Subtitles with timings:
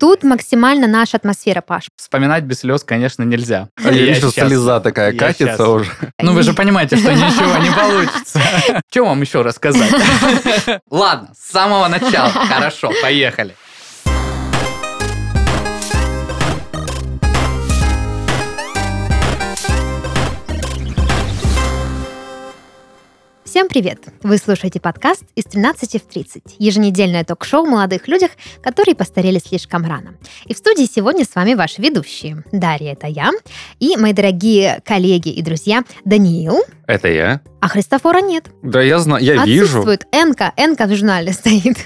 [0.00, 1.88] Тут максимально наша атмосфера, Паш.
[1.94, 3.68] Вспоминать без слез, конечно, нельзя.
[3.84, 5.90] А Я еще слеза такая я катится уже.
[6.18, 8.40] Ну, вы же понимаете, что ничего не получится.
[8.90, 9.92] Что вам еще рассказать?
[10.90, 12.30] Ладно, с самого начала.
[12.30, 13.54] Хорошо, поехали.
[23.60, 23.98] Всем привет!
[24.22, 28.30] Вы слушаете подкаст из 13 в 30, еженедельное ток-шоу о молодых людях,
[28.62, 30.14] которые постарели слишком рано.
[30.46, 32.42] И в студии сегодня с вами ваши ведущие.
[32.52, 33.32] Дарья, это я,
[33.78, 37.42] и мои дорогие коллеги и друзья Даниил, Это я?
[37.60, 38.46] а Христофора нет.
[38.62, 39.80] Да, я знаю, я вижу.
[39.80, 41.76] Отсутствует Энка, Энка в журнале стоит.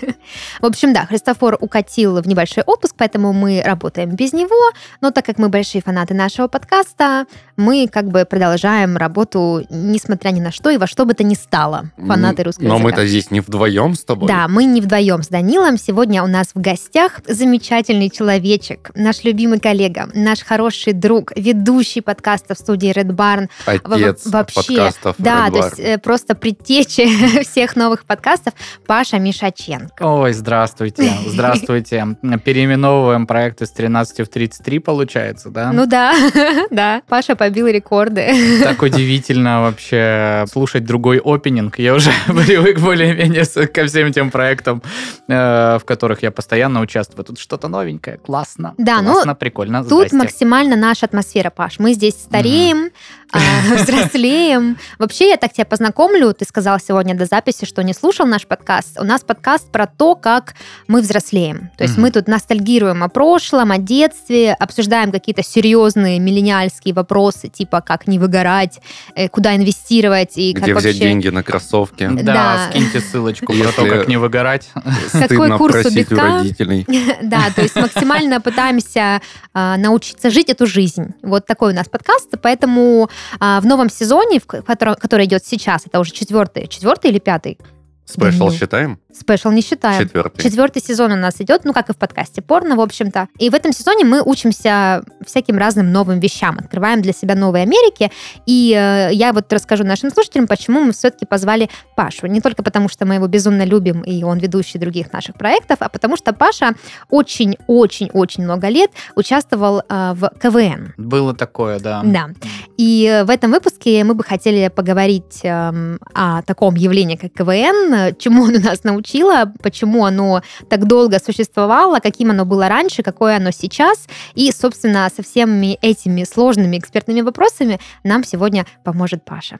[0.60, 5.26] В общем, да, Христофор укатил в небольшой отпуск, поэтому мы работаем без него, но так
[5.26, 10.70] как мы большие фанаты нашего подкаста, мы как бы продолжаем работу, несмотря ни на что
[10.70, 11.63] и во что бы то ни стало.
[11.96, 12.84] Фанаты М, русского Но языка.
[12.90, 14.28] мы-то здесь не вдвоем с тобой.
[14.28, 15.78] Да, мы не вдвоем с Данилом.
[15.78, 22.54] Сегодня у нас в гостях замечательный человечек, наш любимый коллега, наш хороший друг, ведущий подкаста
[22.54, 23.48] в студии Red Barn.
[23.66, 25.14] Отец Во- вообще, подкастов.
[25.18, 28.54] Да, Red то есть э, просто предтечи всех новых подкастов
[28.86, 30.02] Паша Мишаченко.
[30.02, 31.10] Ой, здравствуйте.
[31.26, 32.16] Здравствуйте.
[32.44, 35.72] Переименовываем проект из 13 в 33, получается, да?
[35.72, 36.14] Ну да,
[36.70, 38.60] да, Паша побил рекорды.
[38.62, 41.18] Так удивительно вообще слушать другой
[41.54, 41.78] опенинг.
[41.78, 44.82] Я уже привык более-менее ко всем тем проектам,
[45.28, 47.24] э, в которых я постоянно участвую.
[47.24, 48.18] Тут что-то новенькое.
[48.18, 48.74] Классно.
[48.78, 49.82] Да, ну, Классно, прикольно.
[49.82, 50.16] Тут Здрасте.
[50.16, 51.78] максимально наша атмосфера, Паш.
[51.78, 52.90] Мы здесь стареем, а,
[53.74, 54.78] взрослеем.
[54.98, 56.32] Вообще, я так тебя познакомлю.
[56.34, 58.98] Ты сказал сегодня до записи, что не слушал наш подкаст.
[59.00, 60.54] У нас подкаст про то, как
[60.88, 61.70] мы взрослеем.
[61.76, 67.80] То есть мы тут ностальгируем о прошлом, о детстве, обсуждаем какие-то серьезные миллениальские вопросы, типа
[67.80, 68.80] как не выгорать,
[69.14, 72.08] э, куда инвестировать и как Где взять деньги на кроссовки.
[72.10, 74.70] Да, скиньте ссылочку про то, как не выгорать.
[75.08, 76.16] Стыдно курс у битка?
[76.16, 76.86] родителей.
[77.22, 79.20] Да, то есть максимально пытаемся
[79.52, 81.14] а, научиться жить эту жизнь.
[81.22, 82.30] Вот такой у нас подкаст.
[82.42, 83.08] Поэтому
[83.40, 87.58] а, в новом сезоне, в ко- который, идет сейчас, это уже четвертый, четвертый или пятый?
[88.06, 88.98] Спешл считаем?
[89.12, 90.02] Спешл не считаем.
[90.02, 90.42] Четвертый.
[90.42, 93.28] Четвертый сезон у нас идет, ну, как и в подкасте порно, в общем-то.
[93.38, 98.10] И в этом сезоне мы учимся всяким разным новым вещам, открываем для себя новые Америки.
[98.44, 102.26] И э, я вот расскажу нашим слушателям, почему мы все-таки позвали Пашу.
[102.26, 105.88] Не только потому, что мы его безумно любим, и он ведущий других наших проектов, а
[105.88, 106.74] потому что Паша
[107.08, 110.92] очень-очень-очень много лет участвовал э, в КВН.
[110.98, 112.02] Было такое, да.
[112.04, 112.28] Да.
[112.76, 117.94] И э, в этом выпуске мы бы хотели поговорить эм, о таком явлении, как КВН,
[117.94, 123.36] э, чему оно нас научило, почему оно так долго существовало, каким оно было раньше, какое
[123.36, 124.06] оно сейчас.
[124.34, 129.58] И, собственно, со всеми этими сложными экспертными вопросами нам сегодня поможет Паша.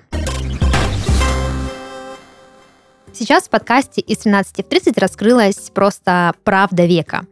[3.15, 7.27] Сейчас в подкасте из 13 в 30 раскрылась просто правда века.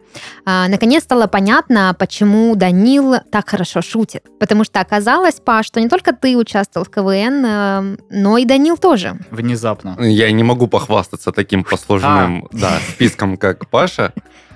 [0.45, 4.25] А, наконец стало понятно, почему Данил так хорошо шутит.
[4.39, 8.77] Потому что оказалось, Паш, что не только ты участвовал в КВН, э, но и Данил
[8.77, 9.19] тоже.
[9.31, 9.97] Внезапно.
[9.99, 14.13] Я не могу похвастаться таким послужным да, списком, как Паша.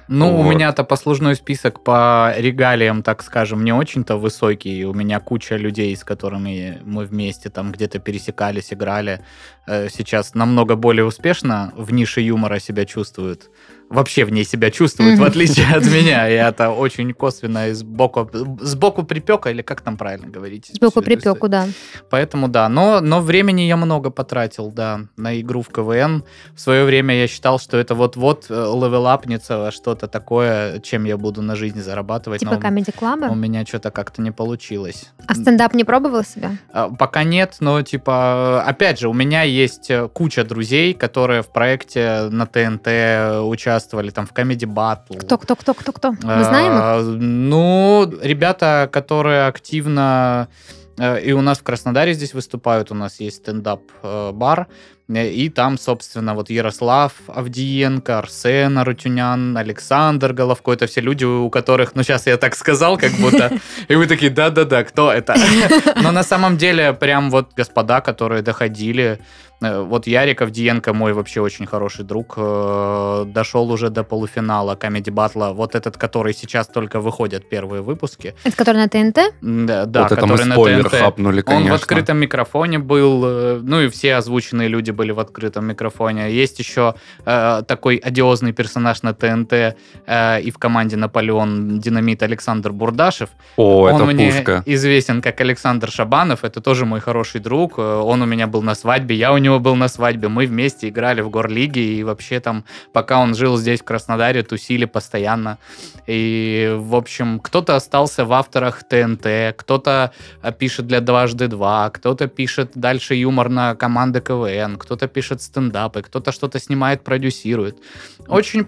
[0.09, 0.51] Ну, у Вот.
[0.51, 4.85] меня-то послужной список по регалиям, так скажем, не очень-то высокий.
[4.85, 9.21] У меня куча людей, с которыми мы вместе там где-то пересекались, играли.
[9.67, 13.51] Э, Сейчас намного более успешно в нише юмора себя чувствуют.
[13.89, 16.29] Вообще в ней себя чувствуют, в отличие от меня.
[16.29, 18.29] И это очень косвенно и сбоку,
[18.61, 20.71] сбоку припека, или как там правильно говорить?
[20.73, 21.21] Сбоку историю?
[21.21, 21.67] припеку, да.
[22.11, 26.25] Поэтому да, но, но времени я много потратил, да, на игру в КВН.
[26.55, 31.43] В свое время я считал, что это вот-вот э, левелапнется что-то такое, чем я буду
[31.43, 32.41] на жизнь зарабатывать.
[32.41, 33.35] Типа Comedy у Club.
[33.37, 35.11] меня что-то как-то не получилось.
[35.27, 36.53] А стендап не пробовала себя?
[36.73, 41.49] А, Пока нет, но типа, опять же, у меня есть э, куча друзей, которые в
[41.53, 42.87] проекте на ТНТ
[43.77, 45.19] участвовали, там в Comedy Battle.
[45.19, 46.13] Кто, кто, кто, кто, кто?
[46.13, 47.21] Мы знаем их?
[47.21, 50.49] Ну, ребята, которые активно
[50.99, 54.67] э, и у нас в Краснодаре здесь выступают, у нас есть стендап-бар,
[55.09, 61.51] э, и там, собственно, вот Ярослав Авдиенко, Арсен Арутюнян, Александр Головко, это все люди, у
[61.51, 63.51] которых, ну, сейчас я так сказал, как будто,
[63.89, 65.35] и вы такие, да-да-да, кто это?
[66.03, 69.19] Но на самом деле, прям вот господа, которые доходили,
[69.56, 75.11] э, вот Ярик Авдиенко, мой вообще очень хороший друг, э, дошел уже до полуфинала Comedy
[75.11, 78.35] Battle, вот этот, который сейчас только выходят первые выпуски.
[78.45, 79.35] Это который на ТНТ?
[79.41, 80.93] Да, да, вот это мы который на ТНТ.
[80.93, 81.79] хапнули, Он конечно.
[81.79, 86.31] в открытом микрофоне был, э, ну и все озвученные люди были в открытом микрофоне.
[86.31, 86.95] Есть еще
[87.25, 93.31] э, такой одиозный персонаж на ТНТ э, и в команде Наполеон Динамит Александр Бурдашев.
[93.57, 94.63] О, он это мне пушка.
[94.67, 96.45] известен как Александр Шабанов.
[96.45, 97.79] Это тоже мой хороший друг.
[97.79, 100.29] Э, Он у меня был на свадьбе, я у него был на свадьбе.
[100.29, 104.85] Мы вместе играли в Горлиге и вообще там, пока он жил здесь в Краснодаре, тусили
[104.85, 105.59] постоянно.
[106.07, 110.13] И, в общем, кто-то остался в авторах ТНТ, кто-то
[110.43, 116.03] э, пишет для дважды два, кто-то пишет дальше юмор на команды КВН, кто-то пишет стендапы,
[116.03, 117.79] кто-то что-то снимает, продюсирует.
[118.29, 118.67] Очень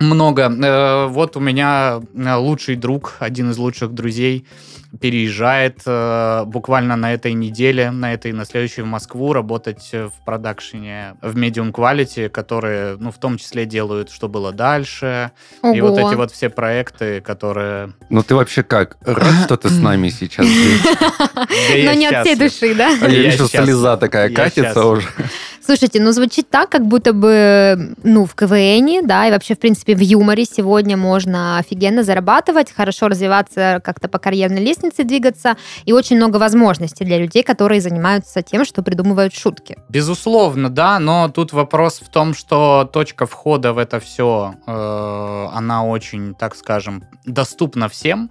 [0.00, 0.42] много.
[0.42, 4.46] Э, Вот у меня э, лучший друг, один из лучших друзей,
[5.00, 11.14] переезжает э, буквально на этой неделе, на этой, на следующей в Москву работать в продакшене
[11.20, 15.30] в Medium Quality, которые, ну, в том числе делают «Что было дальше»,
[15.62, 16.08] и вот Ого.
[16.08, 17.92] эти вот все проекты, которые...
[18.08, 18.96] Ну ты вообще как?
[19.04, 20.80] Рад, что ты с нами сейчас здесь?
[21.84, 22.96] Но не от всей души, да?
[23.00, 25.06] А я вижу, слеза такая катится уже.
[25.68, 29.94] Слушайте, ну звучит так, как будто бы, ну, в КВН, да, и вообще, в принципе,
[29.94, 36.16] в юморе сегодня можно офигенно зарабатывать, хорошо развиваться, как-то по карьерной лестнице двигаться, и очень
[36.16, 39.76] много возможностей для людей, которые занимаются тем, что придумывают шутки.
[39.90, 46.34] Безусловно, да, но тут вопрос в том, что точка входа в это все, она очень,
[46.34, 48.30] так скажем, доступна всем,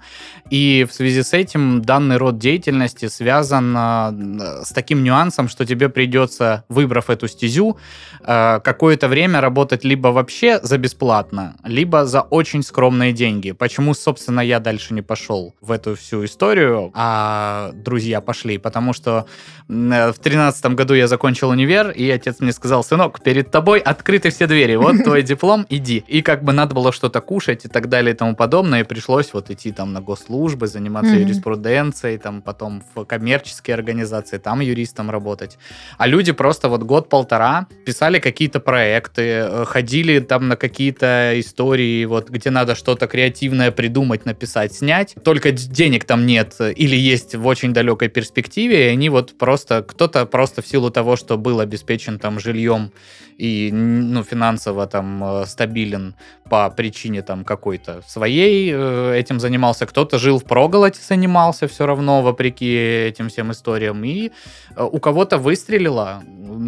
[0.50, 5.90] и в связи с этим данный род деятельности связан э, с таким нюансом, что тебе
[5.90, 7.78] придется, выбрав эту стезю,
[8.22, 13.52] э, какое-то время работать либо вообще за бесплатно, либо за очень скромные деньги.
[13.52, 18.58] Почему, собственно, я дальше не пошел в эту всю историю, а друзья пошли?
[18.58, 19.26] Потому что
[19.70, 24.30] э, в тринадцатом году я закончил универ, и отец мне сказал, сынок, перед тобой открыты
[24.30, 26.04] все двери, вот твой диплом, иди.
[26.08, 29.34] И как бы надо было что-то кушать и так далее и тому подобное, и пришлось
[29.34, 31.22] вот идти там на госслужбы, заниматься Мгм.
[31.22, 35.58] юриспруденцией, там потом в коммерческие организации, там юристом работать.
[35.98, 36.84] А люди просто вот
[37.18, 43.72] год-полтора писали какие-то проекты, э, ходили там на какие-то истории, вот где надо что-то креативное
[43.72, 45.16] придумать, написать, снять.
[45.24, 50.26] Только денег там нет или есть в очень далекой перспективе, и они вот просто, кто-то
[50.26, 52.92] просто в силу того, что был обеспечен там жильем
[53.38, 56.16] и ну, финансово там э, стабилен
[56.50, 59.86] по причине там какой-то своей, э, этим занимался.
[59.86, 62.74] Кто-то жил в проголоде, занимался все равно, вопреки
[63.10, 64.04] этим всем историям.
[64.04, 64.32] И
[64.76, 66.24] у кого-то выстрелило.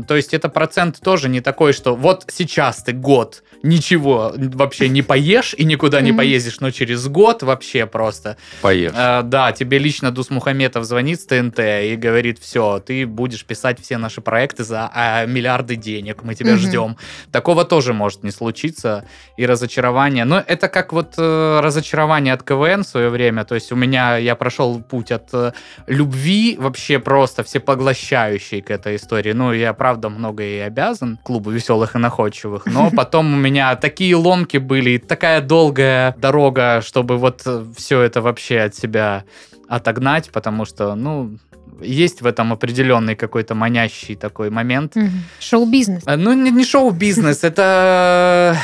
[0.07, 5.01] То есть это процент тоже не такой, что вот сейчас ты год ничего вообще не
[5.01, 8.94] поешь и никуда не поездишь, но через год вообще просто Поешь.
[8.95, 13.81] Э, да, тебе лично Дус Мухаметов звонит с ТНТ и говорит, все, ты будешь писать
[13.81, 16.95] все наши проекты за а, миллиарды денег, мы тебя ждем.
[17.31, 19.06] Такого тоже может не случиться.
[19.38, 20.25] И разочарование.
[20.25, 23.44] Но это как вот э, разочарование от КВН в свое время.
[23.44, 25.51] То есть у меня, я прошел путь от э,
[25.88, 29.33] любви вообще просто всепоглощающей к этой истории.
[29.33, 32.66] Ну, я правда много и обязан клубу веселых и находчивых.
[32.66, 38.21] Но потом у меня такие ломки были, и такая долгая дорога, чтобы вот все это
[38.21, 39.24] вообще от себя
[39.68, 41.38] отогнать, потому что, ну,
[41.81, 44.95] есть в этом определенный какой-то манящий такой момент.
[44.95, 45.24] Мгм.
[45.39, 46.04] Шоу-бизнес.
[46.06, 48.57] А, Ну, не, не шоу-бизнес, это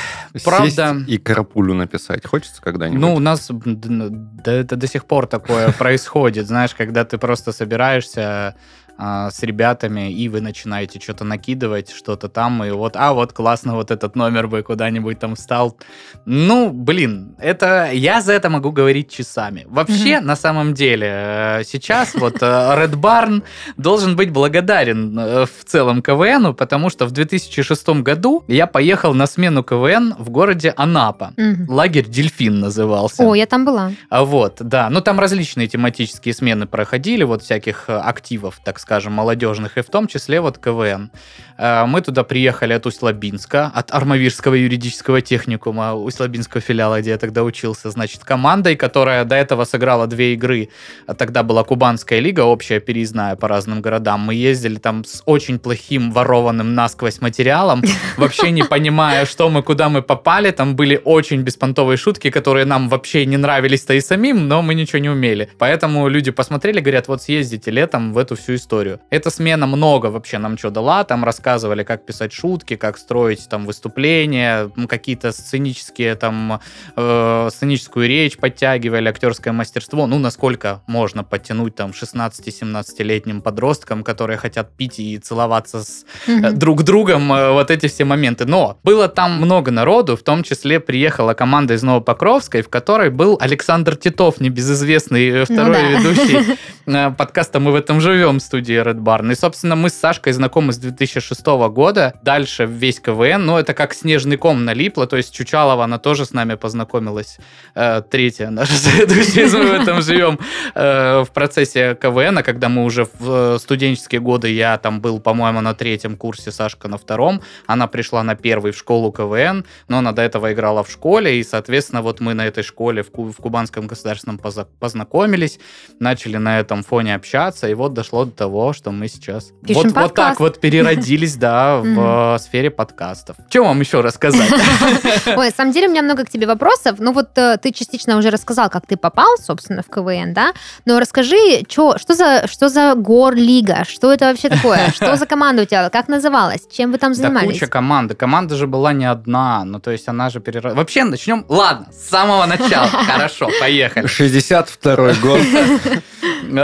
[0.44, 0.70] правда.
[0.70, 3.00] Сесть и карапулю написать хочется когда-нибудь?
[3.00, 8.56] Ну, у нас да, это до сих пор такое происходит, знаешь, когда ты просто собираешься
[8.98, 13.76] а, с ребятами, и вы начинаете что-то накидывать, что-то там, и вот, а, вот классно,
[13.76, 15.78] вот этот номер бы куда-нибудь там встал.
[16.26, 19.66] Ну, блин, это, я за это могу говорить часами.
[19.68, 23.44] Вообще, на самом деле, э, сейчас вот э, Red Barn
[23.78, 29.28] должен быть благодарен э, в целом КВНу, потому что в 2006 году я поехал на
[29.28, 31.34] смену КВН в городе Анапа.
[31.36, 31.70] Мгм.
[31.70, 33.24] Лагерь «Дельфин» назывался.
[33.24, 33.92] О, я там была.
[34.10, 34.90] А Вот, да.
[34.90, 40.06] Ну, там различные тематические смены проходили, вот всяких активов, так скажем, молодежных, и в том
[40.06, 41.10] числе вот КВН.
[41.58, 47.44] Э, Мы туда приехали от Усть-Лабинска, от Армавирского юридического техникума, Усть-Лабинского филиала, где я тогда
[47.44, 50.70] учился, значит, командой, которая до этого сыграла две игры.
[51.08, 54.22] А Тогда была Кубанская лига, общая переездная по разным городам.
[54.22, 57.82] Мы ездили там с очень плохим ворованным насквозь материалом,
[58.18, 60.52] вообще не понимая, что мы, куда мы попали.
[60.52, 65.00] Там были очень беспонтовые шутки, которые нам вообще не нравились-то и самим, но мы ничего
[65.00, 65.50] не умели.
[65.58, 69.00] Поэтому люди посмотрели, говорят, вот съездите летом в эту всю историю.
[69.10, 71.04] Эта смена много вообще нам что дала.
[71.04, 76.60] Там рассказывали, как писать шутки, как строить там выступления, какие-то сценические там,
[76.96, 80.08] э, сценическую речь подтягивали, актерское мастерство.
[80.08, 86.58] Ну, насколько можно подтянуть там 16-17-летним подросткам, которые хотят пить и целоваться с Мгм.
[86.58, 88.46] друг другом э, вот эти все моменты.
[88.46, 93.38] Но было там много народу, в том числе приехала команда из Новопокровской, в которой был
[93.40, 95.90] Александр Титов, небезызвестный э, второй да.
[95.90, 99.32] ведущий э, подкаста «Мы в этом живем» в студии Red Barn.
[99.32, 102.14] И, собственно, мы с Сашкой знакомы с 2006 2006 года.
[102.22, 106.34] Дальше весь КВН, ну, это как снежный ком налипло, то есть Чучалова, она тоже с
[106.34, 107.38] нами познакомилась.
[107.76, 110.40] Э, третья наша следующая, мы в этом живем
[110.74, 115.74] э, в процессе КВН, когда мы уже в студенческие годы, я там был, по-моему, на
[115.74, 120.22] третьем курсе, Сашка на втором, она пришла на первый в школу КВН, но она до
[120.22, 124.40] этого играла в школе, и, соответственно, вот мы на этой школе в, в Кубанском государственном
[124.80, 125.60] познакомились,
[126.00, 130.14] начали на этом фоне общаться, и вот дошло до того, что мы сейчас вот, вот
[130.14, 133.36] так вот переродились, да, в сфере подкастов.
[133.50, 134.52] Что вам еще рассказать?
[135.26, 137.00] Ой, на самом деле у меня много к тебе вопросов.
[137.00, 140.54] Ну вот э, ты частично уже рассказал, как ты попал, собственно, в КВН, да?
[140.86, 143.84] Но расскажи, что, за, что за гор-лига?
[143.88, 144.92] Что это вообще такое?
[144.96, 145.90] Что за команда у тебя?
[145.90, 146.62] Как называлась?
[146.72, 147.48] Чем вы там занимались?
[147.48, 148.16] Да куча команды.
[148.16, 149.66] Команда же была не одна.
[149.66, 150.78] Ну, то есть она же переродилась.
[150.78, 151.46] Вообще, начнем...
[151.50, 152.88] Ладно, с самого начала.
[153.08, 154.08] Хорошо, поехали.
[154.08, 155.42] 62 год.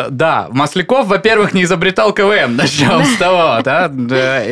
[0.09, 2.55] Да, Масляков, во-первых, не изобретал КВН.
[2.55, 3.89] Начнем с того, да?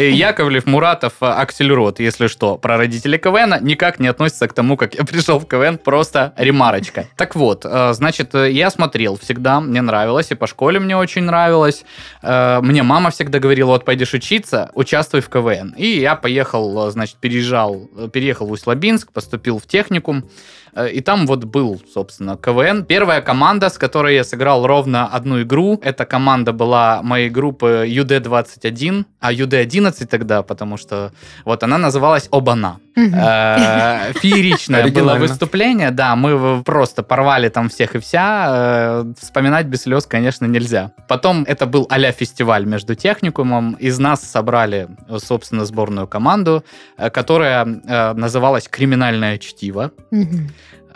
[0.01, 5.03] Яковлев, Муратов, Аксельрод, если что, про родителей КВН никак не относится к тому, как я
[5.03, 7.08] пришел в КВН, просто ремарочка.
[7.15, 11.84] Так вот, э, значит, я смотрел всегда, мне нравилось, и по школе мне очень нравилось.
[12.22, 15.74] Э, мне мама всегда говорила, вот пойдешь учиться, участвуй в КВН.
[15.77, 20.25] И я поехал, значит, переезжал, переехал в Усть-Лабинск, поступил в техникум,
[20.69, 22.86] Э, и там вот был, собственно, КВН.
[22.86, 29.06] Первая команда, с которой я сыграл ровно одну игру, эта команда была моей группы UD21,
[29.20, 31.12] а UD11 тогда, потому что
[31.46, 32.80] вот она называлась Обана.
[32.96, 38.48] Э, фееричное было выступление, да, мы просто порвали там всех и вся.
[38.50, 40.92] Э, вспоминать без слез, конечно, нельзя.
[41.08, 43.74] Потом это был а фестиваль между техникумом.
[43.74, 46.64] Из нас собрали, собственно, сборную команду,
[46.98, 49.92] которая называлась «Криминальное чтиво».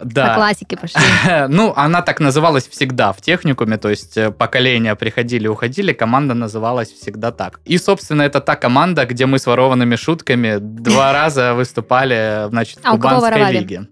[0.04, 0.30] Да.
[0.30, 1.02] По классике пошли.
[1.50, 6.92] ну, она так называлась всегда в техникуме, то есть э, поколения приходили, уходили, команда называлась
[6.92, 7.60] всегда так.
[7.66, 12.86] И, собственно, это та команда, где мы с ворованными шутками два раза выступали, значит, в
[12.86, 13.88] а Кубанской лиге.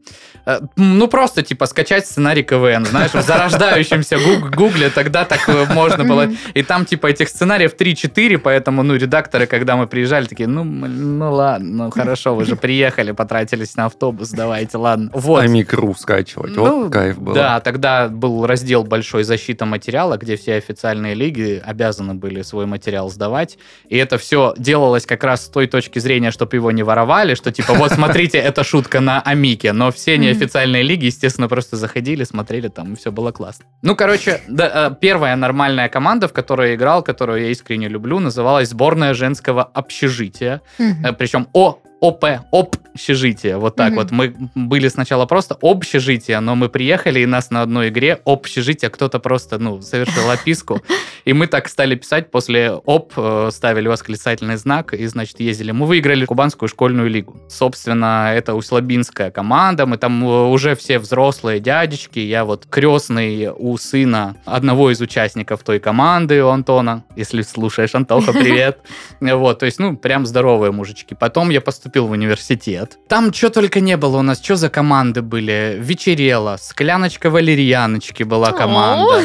[0.51, 4.17] Э, ну, просто, типа, скачать сценарий КВН, знаешь, в зарождающемся
[4.55, 6.29] гугле тогда так э, можно было.
[6.53, 11.33] И там, типа, этих сценариев 3-4, поэтому, ну, редакторы, когда мы приезжали, такие, ну, ну
[11.33, 15.09] ладно, ну, хорошо, вы же приехали, потратились на автобус, давайте, ладно.
[15.13, 15.43] Вот.
[15.43, 17.33] А микру скачивать, ну, вот кайф был.
[17.33, 23.09] Да, тогда был раздел большой «Защита материала», где все официальные лиги обязаны были свой материал
[23.09, 23.57] сдавать,
[23.89, 27.51] и это все делалось как раз с той точки зрения, чтобы его не воровали, что,
[27.51, 32.23] типа, вот, смотрите, это шутка на Амике, но все не официальные лиги, естественно, просто заходили,
[32.23, 33.65] смотрели там, и все было классно.
[33.83, 38.19] Ну, короче, да, э, первая нормальная команда, в которой я играл, которую я искренне люблю,
[38.19, 40.61] называлась сборная женского общежития.
[40.79, 41.13] Mm-hmm.
[41.13, 43.95] Причем О ОП, общежитие, вот так mm-hmm.
[43.95, 44.11] вот.
[44.11, 49.19] Мы были сначала просто общежитие, но мы приехали, и нас на одной игре общежитие кто-то
[49.19, 50.81] просто, ну, совершил описку,
[51.25, 55.71] и мы так стали писать, после ОП э, ставили восклицательный знак, и, значит, ездили.
[55.71, 57.39] Мы выиграли Кубанскую школьную лигу.
[57.49, 63.77] Собственно, это Услабинская команда, мы там э, уже все взрослые дядечки, я вот крестный у
[63.77, 68.79] сына одного из участников той команды, у Антона, если слушаешь, Антоха, привет.
[69.21, 71.15] Вот, то есть, ну, прям здоровые мужички.
[71.15, 72.97] Потом я поступил поступил в университет.
[73.09, 75.77] Там что только не было у нас, что за команды были.
[75.79, 79.21] Вечерело, скляночка валерьяночки была команда.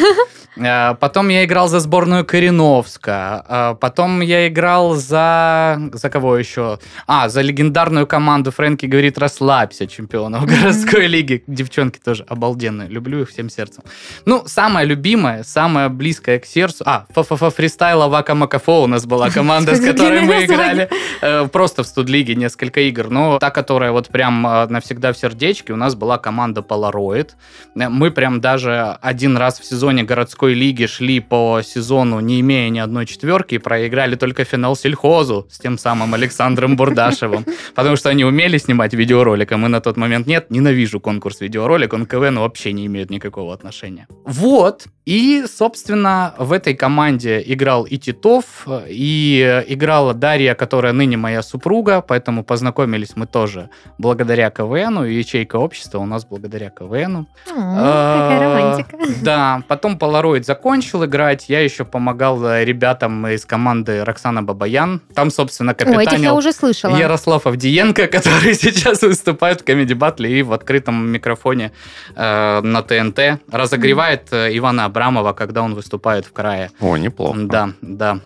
[0.56, 3.44] Э, потом я играл за сборную Кореновска.
[3.48, 5.78] Э, потом я играл за...
[5.92, 6.78] За кого еще?
[7.06, 11.44] А, за легендарную команду Фрэнки говорит «Расслабься», чемпионов городской лиги.
[11.46, 12.88] Девчонки тоже обалденные.
[12.88, 13.84] Люблю их всем сердцем.
[14.24, 16.84] Ну, самая любимая, самая близкая к сердцу...
[16.86, 20.88] А, ФФФ фристайла Вака Макафо у нас была команда, с которой мы играли.
[21.20, 23.10] Э, просто в студлиге несколько игр.
[23.10, 27.30] Но та, которая вот прям навсегда в сердечке, у нас была команда Polaroid.
[27.74, 32.78] Мы прям даже один раз в сезоне городской лиги шли по сезону, не имея ни
[32.78, 37.44] одной четверки, и проиграли только финал сельхозу с тем самым Александром Бурдашевым,
[37.74, 40.50] потому что они умели снимать видеоролик, а мы на тот момент нет.
[40.50, 44.06] Ненавижу конкурс видеоролик, он к КВН вообще не имеет никакого отношения.
[44.24, 51.42] Вот, и, собственно, в этой команде играл и Титов, и играла Дарья, которая ныне моя
[51.42, 57.26] супруга, поэтому познакомились мы тоже благодаря КВНу, и ячейка общества у нас благодаря КВНу.
[57.46, 58.96] Какая романтика.
[59.22, 65.00] Да, потом Полароид Android закончил играть, я еще помогал э, ребятам из команды Роксана Бабаян.
[65.14, 66.96] Там, собственно, капитанил О, я уже слышала.
[66.96, 71.72] Ярослав Авдиенко, который сейчас выступает в Comedy Battle и в открытом микрофоне
[72.14, 73.40] э, на ТНТ.
[73.50, 76.70] Разогревает э, Ивана Абрамова, когда он выступает в крае.
[76.80, 77.38] О, неплохо.
[77.42, 78.20] Да, да.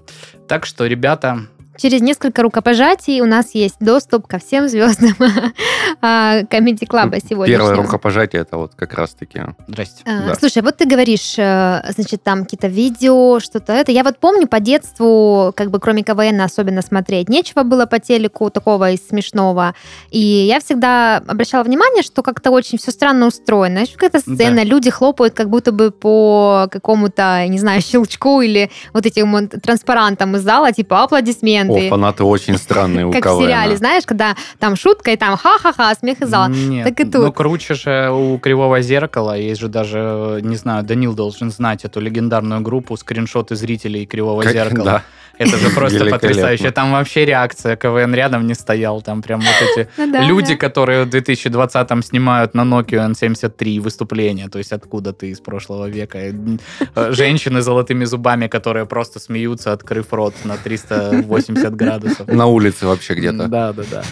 [0.48, 1.46] Так что, ребята,
[1.80, 5.14] через несколько рукопожатий у нас есть доступ ко всем звездам
[6.02, 7.54] Comedy Club сегодня.
[7.54, 9.40] Первое рукопожатие это вот как раз-таки.
[9.66, 10.02] Здрасте.
[10.06, 10.34] А, Да.
[10.34, 13.92] Слушай, вот ты говоришь, э, значит, там какие-то видео, что-то это.
[13.92, 18.50] Я вот помню по детству, как бы кроме КВН особенно смотреть нечего было по телеку
[18.50, 19.74] такого из смешного.
[20.10, 23.70] И я всегда обращала внимание, что как-то очень все странно устроено.
[23.70, 24.64] Знаешь, Какая-то сцена, Да.
[24.64, 30.42] люди хлопают как будто бы по какому-то, не знаю, щелчку или вот этим транспарантам из
[30.42, 31.69] зала, типа аплодисменты.
[31.88, 36.20] Фанаты очень странные у как в сериале, знаешь, когда там шутка и там ха-ха-ха, смех
[36.20, 36.48] из зала.
[36.48, 37.34] Нет, Так и ну тут.
[37.36, 39.36] круче же у Кривого Зеркала.
[39.38, 44.52] Есть же даже, не знаю, Данил должен знать эту легендарную группу скриншоты зрителей Кривого Как-
[44.52, 44.84] Зеркала.
[44.84, 45.02] да.
[45.40, 46.70] Это же просто потрясающе.
[46.70, 49.00] Там вообще реакция КВН рядом не стоял.
[49.00, 54.48] Там прям вот эти Ну люди, которые в 2020-м снимают на Nokia N73 выступления.
[54.48, 56.18] То есть откуда ты из прошлого века.
[56.18, 62.28] Э, Женщины с золотыми зубами, которые просто смеются, открыв рот на 380 градусов.
[62.28, 63.48] На улице вообще где-то.
[63.48, 64.02] Да, да, да.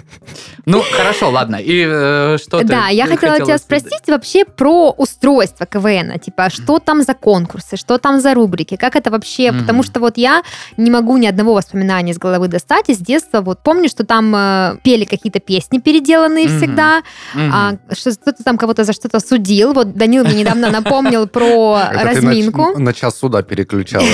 [0.65, 1.57] Ну, хорошо, ладно.
[1.57, 6.19] И э, что ты Да, я хотела тебя спросить вообще про устройство КВН.
[6.21, 9.53] Типа, что там за конкурсы, что там за рубрики, как это вообще...
[9.53, 10.43] Потому что вот я
[10.77, 12.89] не могу ни одного воспоминания из головы достать.
[12.89, 16.57] Из детства вот помню, что там э, пели какие-то песни переделанные Мгм.
[16.59, 17.03] всегда,
[17.35, 17.53] Мгм.
[17.55, 19.73] а, что кто-то там кого-то за что-то судил.
[19.73, 22.79] Вот Данил мне недавно напомнил про разминку.
[22.79, 24.05] На, час суда переключала,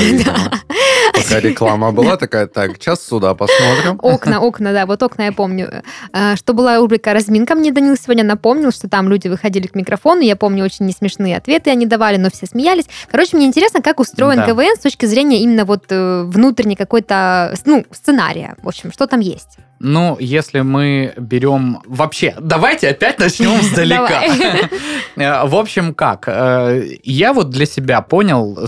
[1.15, 3.99] Пока реклама была такая, так, час суда посмотрим.
[4.03, 5.83] Окна, окна, да, вот окна я помню.
[6.13, 10.21] Э, Что была рубрика «Разминка», мне Данил сегодня напомнил, что там люди выходили к микрофону,
[10.23, 12.87] я помню, очень несмешные ответы они давали, но все смеялись.
[13.11, 14.47] Короче, мне интересно, как устроен Да.
[14.47, 19.21] КВН с точки зрения именно вот э, внутренней какой-то, ну, сценария, в общем, что там
[19.21, 19.59] есть.
[19.81, 21.81] Ну, если мы берем...
[21.87, 24.23] Вообще, давайте опять начнем сдалека.
[25.17, 26.25] Э, В общем, как?
[26.27, 28.67] Э, Я вот для себя понял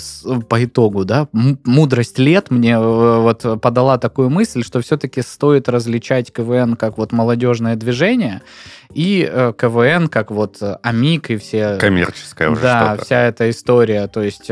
[0.48, 2.78] по итогу, да, мудрость лет мне э,
[3.20, 8.42] вот подала такую мысль, что все-таки стоит различать КВН как вот молодежное движение
[8.94, 11.78] и КВН как вот Амик и все...
[11.78, 14.06] Коммерческое уже Да, вся эта история.
[14.06, 14.48] То есть,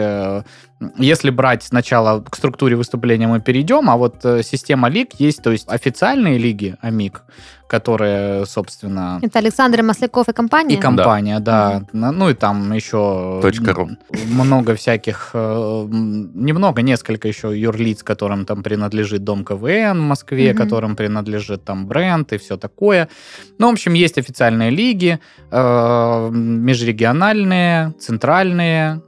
[0.96, 5.50] если брать сначала к структуре выступления мы перейдем, а вот э, система лиг есть, то
[5.52, 7.22] есть официальные лиги АМИК,
[7.66, 10.74] которые, собственно, Это Александр Масляков и компания?
[10.76, 11.82] и компания, да.
[11.92, 13.88] На- Ну и там еще Точка ру.
[14.28, 20.58] много всяких, э, немного, несколько еще юрлиц, которым там принадлежит Дом КВН в Москве, Мгм.
[20.62, 23.08] которым принадлежит там бренд и все такое.
[23.58, 25.18] Ну, в общем, есть официальные лиги,
[25.50, 29.00] э, межрегиональные, центральные,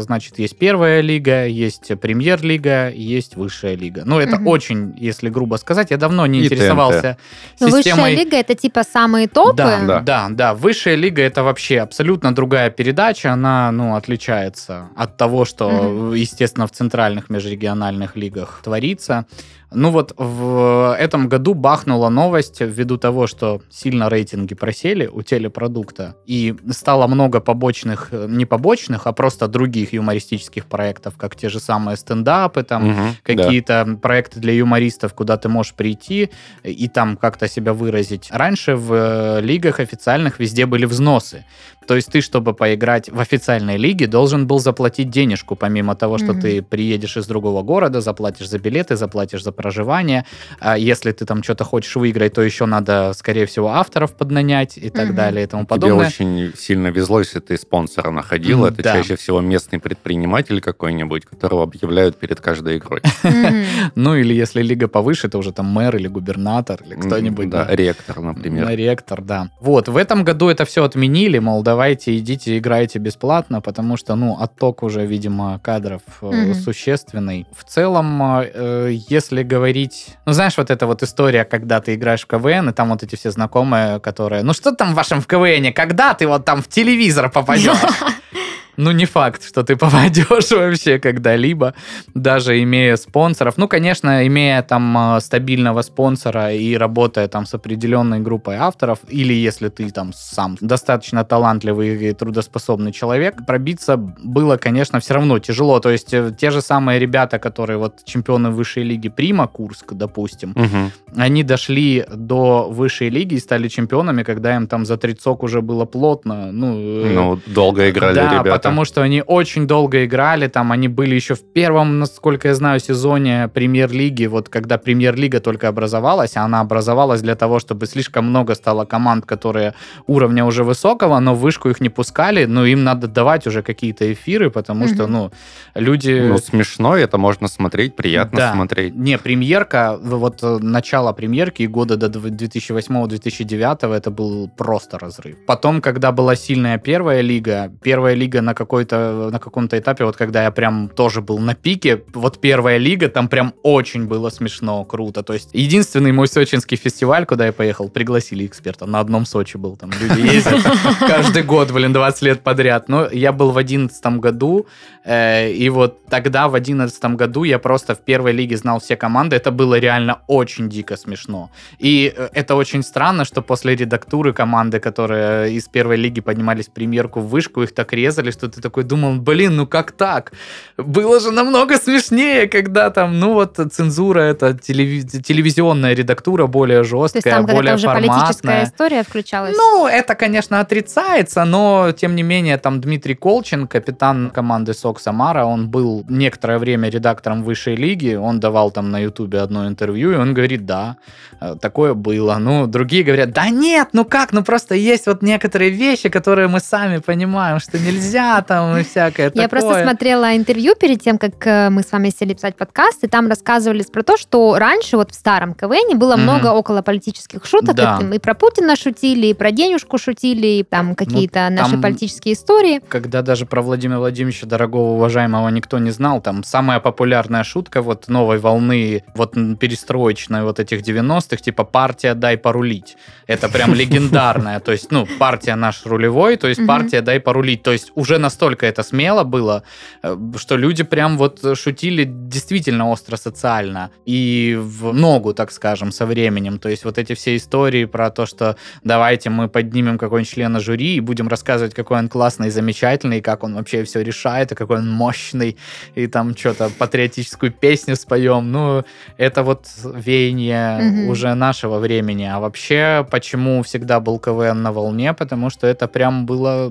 [0.00, 4.02] значит, есть первая лига, есть премьер-лига, есть высшая лига.
[4.04, 4.46] Ну, это Мгм.
[4.48, 7.16] очень, если грубо сказать, я давно не И интересовался
[7.60, 8.14] Ну, Высшая системой...
[8.16, 9.56] лига это типа самые топы?
[9.56, 10.00] Да, Да.
[10.00, 13.32] да, да, Высшая лига это вообще абсолютно другая передача.
[13.32, 16.12] Она, ну, отличается от того, что, Мгм.
[16.14, 19.24] естественно, в центральных межрегиональных лигах творится.
[19.70, 26.16] Ну вот в этом году бахнула новость ввиду того, что сильно рейтинги просели у телепродукта,
[26.26, 31.60] и стало много побочных, э, не побочных, а просто других юмористических проектов, как те же
[31.60, 33.14] самые стендапы, там, да.
[33.22, 36.30] какие-то проекты для юмористов, куда ты можешь прийти
[36.62, 38.28] и там как-то себя выразить.
[38.30, 41.44] Раньше в э, лигах официальных везде были взносы.
[41.88, 46.32] То есть ты, чтобы поиграть в официальной лиге, должен был заплатить денежку, помимо того, что
[46.32, 46.40] Мгм.
[46.42, 50.26] ты приедешь из другого города, заплатишь за билеты, заплатишь за проживание.
[50.60, 54.90] А если ты там что-то хочешь выиграть, то еще надо, скорее всего, авторов поднанять и
[54.90, 55.16] так Мгм.
[55.16, 56.06] далее и тому Тебе подобное.
[56.08, 58.66] очень сильно везло, если ты спонсора находил.
[58.66, 58.92] М, Это да.
[58.92, 63.00] чаще всего местный предприниматель какой-нибудь, которого объявляют перед каждой игрой.
[63.94, 67.48] Ну или если лига повыше, то уже там мэр или губернатор или кто-нибудь.
[67.48, 68.66] Да, ректор, например.
[68.66, 69.48] На ректор, да.
[69.60, 74.36] Вот, в этом году это все отменили, мол, давайте идите играйте бесплатно, потому что, ну,
[74.40, 76.54] отток уже, видимо, кадров Мгм.
[76.54, 77.46] существенный.
[77.56, 80.16] В целом, э, если говорить...
[80.26, 83.14] Ну, знаешь, вот эта вот история, когда ты играешь в КВН, и там вот эти
[83.14, 84.42] все знакомые, которые...
[84.42, 85.72] Ну, что там в вашем в КВНе?
[85.72, 87.78] Когда ты вот там в телевизор попадешь?
[88.78, 91.74] Ну, не факт, что ты попадешь вообще когда-либо,
[92.14, 93.54] даже имея спонсоров.
[93.58, 99.34] Ну, конечно, имея там э, стабильного спонсора и работая там с определенной группой авторов, или
[99.34, 105.80] если ты там сам достаточно талантливый и трудоспособный человек, пробиться было, конечно, все равно тяжело.
[105.80, 110.52] То есть э, те же самые ребята, которые вот чемпионы высшей лиги Прима, Курск, допустим,
[110.54, 110.92] Мгм.
[111.16, 115.84] они дошли до высшей лиги и стали чемпионами, когда им там за тридцок уже было
[115.84, 116.52] плотно.
[116.52, 118.67] Ну, э, Ну, долго играли да, ребята.
[118.68, 122.80] Потому что они очень долго играли, там они были еще в первом, насколько я знаю,
[122.80, 128.54] сезоне премьер-лиги, вот когда премьер-лига только образовалась, а она образовалась для того, чтобы слишком много
[128.54, 129.74] стало команд, которые
[130.06, 134.12] уровня уже высокого, но в вышку их не пускали, но им надо давать уже какие-то
[134.12, 135.30] эфиры, потому что, ну,
[135.74, 136.20] люди...
[136.28, 138.52] Ну, смешно, это можно смотреть, приятно да.
[138.52, 138.94] смотреть.
[138.94, 145.36] Не, премьерка, вот э, начало премьерки и года до 2008-2009 это был просто разрыв.
[145.46, 150.42] Потом, когда была сильная первая лига, первая лига на какой-то, на каком-то этапе, вот когда
[150.42, 155.22] я прям тоже был на пике, вот первая лига, там прям очень было смешно, круто.
[155.22, 158.86] То есть единственный мой сочинский фестиваль, куда я поехал, пригласили эксперта.
[158.86, 160.62] На одном Сочи был, там люди ездят
[161.00, 162.88] каждый год, блин, 20 лет подряд.
[162.88, 164.66] Но я был в 11 году,
[165.04, 169.36] э, и вот тогда, в 11 году, я просто в первой лиге знал все команды.
[169.36, 171.50] Это было реально очень дико смешно.
[171.78, 176.72] И э, это очень странно, что после редактуры команды, которые из первой лиги поднимались в
[176.72, 180.32] премьерку в вышку, их так резали, что ты такой думал, блин, ну как так?
[180.76, 187.28] Было же намного смешнее, когда там, ну вот цензура, это телевизионная редактура более жесткая, То
[187.28, 188.18] есть там, более уже форматная.
[188.18, 189.56] политическая история включалась?
[189.56, 195.44] Ну, это, конечно, отрицается, но тем не менее там Дмитрий Колчин, капитан команды СОК Самара,
[195.44, 200.16] он был некоторое время редактором высшей лиги, он давал там на ютубе одно интервью, и
[200.16, 200.96] он говорит, да,
[201.40, 202.36] э, такое было.
[202.38, 206.60] Ну, другие говорят, да нет, ну как, ну просто есть вот некоторые вещи, которые мы
[206.60, 211.70] сами понимаем, что нельзя там и всякое Я просто смотрела интервью перед тем, как э,
[211.70, 215.14] мы с вами сели писать подкаст, и там рассказывались про то, что раньше вот в
[215.14, 216.20] старом КВН было mm-hmm.
[216.20, 217.98] много около политических шуток, да.
[218.00, 222.34] и, и про Путина шутили, и про денежку шутили, и там какие-то ну, наши политические
[222.34, 222.80] истории.
[222.88, 228.08] Когда даже про Владимира Владимировича, дорогого, уважаемого, никто не знал, там самая популярная шутка вот
[228.08, 232.96] новой волны, вот перестроечной вот этих 90-х, типа «партия, дай порулить».
[233.26, 237.62] Это прям легендарная, то есть, ну, партия наш рулевой, то есть партия, дай порулить.
[237.62, 239.62] То есть уже настолько это смело было,
[240.02, 246.06] э, что люди прям вот шутили действительно остро социально и в ногу, так скажем, со
[246.06, 246.58] временем.
[246.58, 250.96] То есть вот эти все истории про то, что давайте мы поднимем какой-нибудь члена жюри
[250.96, 254.78] и будем рассказывать, какой он классный и замечательный, как он вообще все решает, и какой
[254.78, 255.56] он мощный,
[255.94, 258.52] и там что-то патриотическую песню споем.
[258.52, 258.84] Ну,
[259.16, 261.10] это вот веяние mm-hmm.
[261.10, 262.24] уже нашего времени.
[262.24, 265.12] А вообще, почему всегда был КВН на волне?
[265.14, 266.70] Потому что это прям было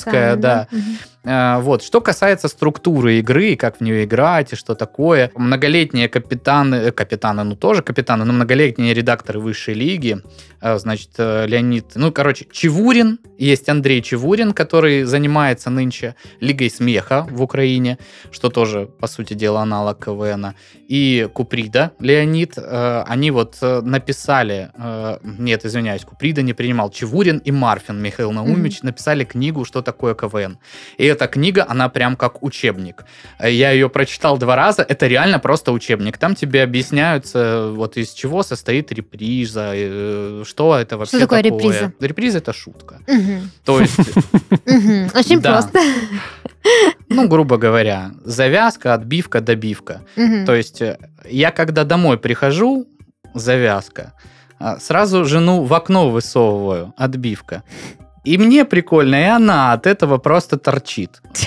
[0.00, 0.66] сатирическое, да.
[0.70, 0.76] да.
[0.76, 0.84] Угу.
[1.22, 1.82] Вот.
[1.82, 7.44] Что касается структуры игры, как в нее играть и что такое, многолетние капитаны, э, капитаны,
[7.44, 10.18] ну тоже капитаны, но многолетние редакторы высшей лиги,
[10.60, 17.26] э, значит, э, Леонид, ну, короче, Чевурин, есть Андрей Чевурин, который занимается нынче Лигой смеха
[17.30, 17.98] в Украине,
[18.30, 20.54] что тоже, по сути дела, аналог КВН,
[20.88, 24.70] и Куприда Леонид, они вот написали,
[25.22, 28.86] нет, извиняюсь, Куприда не принимал, Чевурин и Марфин Михаил Наумович mm-hmm.
[28.86, 30.58] написали книгу «Что такое КВН».
[30.98, 33.04] И эта книга, она прям как учебник.
[33.40, 36.18] Я ее прочитал два раза, это реально просто учебник.
[36.18, 41.42] Там тебе объясняются, вот из чего состоит реприза, э, что это вообще что такое.
[41.42, 41.58] такое.
[41.58, 41.92] реприза?
[42.00, 43.00] Реприза это шутка.
[43.64, 43.98] То есть...
[45.14, 45.78] Очень просто.
[47.08, 50.02] Ну, грубо говоря, завязка, отбивка, добивка.
[50.14, 52.86] То есть э, я когда домой прихожу,
[53.34, 54.12] завязка,
[54.58, 57.62] а, сразу жену в окно высовываю, отбивка.
[58.24, 61.20] И мне прикольно, и она от этого просто торчит.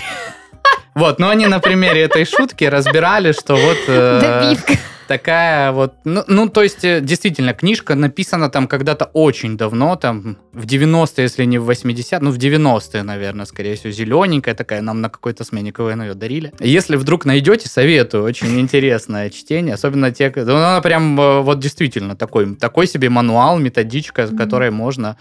[0.95, 3.77] Вот, но они на примере этой шутки разбирали, что вот...
[3.87, 4.73] Э, Добивка
[5.07, 10.37] такая вот, ну, ну, то есть, э, действительно, книжка написана там когда-то очень давно, там,
[10.53, 15.01] в 90-е, если не в 80-е, ну, в 90-е, наверное, скорее всего, зелененькая такая, нам
[15.01, 16.53] на какой-то смене КВН ее дарили.
[16.59, 22.15] Если вдруг найдете, советую, очень интересное чтение, особенно те, ну, она прям э, вот действительно
[22.15, 24.37] такой, такой себе мануал, методичка, mm-hmm.
[24.37, 25.17] которой можно,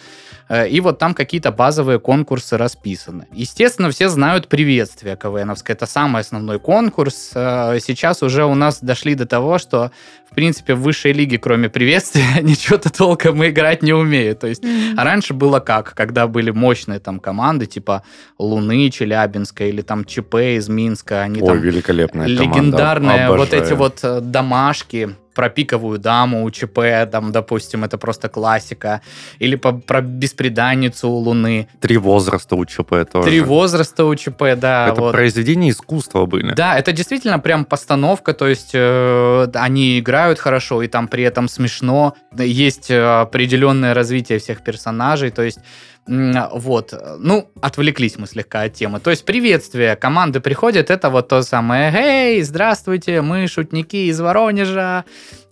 [0.49, 3.27] э, и вот там какие-то базовые конкурсы расписаны.
[3.33, 7.31] Естественно, все знают приветствие КВНовское, это самый основной конкурс.
[7.33, 9.91] Сейчас уже у нас дошли до того, что что,
[10.31, 14.41] в принципе, в высшей лиге, кроме приветствия, ничего-то толком играть не умеют.
[14.41, 14.95] То есть, mm-hmm.
[14.99, 15.95] а раньше было как?
[15.95, 18.03] Когда были мощные там команды, типа
[18.39, 21.59] Луны Челябинска или там ЧП из Минска, они Ой, там...
[21.59, 23.37] великолепная Легендарные команда.
[23.39, 29.01] вот эти вот домашки, про пиковую даму у ЧП, там, допустим, это просто классика.
[29.39, 31.69] Или по, про беспреданницу у Луны.
[31.81, 33.29] Три возраста у ЧП тоже.
[33.29, 34.89] Три возраста у ЧП, да.
[34.89, 35.13] Это вот.
[35.13, 36.55] произведения искусства были.
[36.55, 41.49] Да, это действительно прям постановка, то есть э, они играют хорошо, и там при этом
[41.49, 42.15] смешно.
[42.37, 45.59] Есть э, определенное развитие всех персонажей, то есть
[46.07, 46.93] вот.
[47.19, 49.01] Ну, отвлеклись мы слегка от темы.
[49.01, 49.97] То есть приветствие.
[49.97, 55.05] Команды приходят, это вот то самое «Эй, здравствуйте, мы шутники из Воронежа».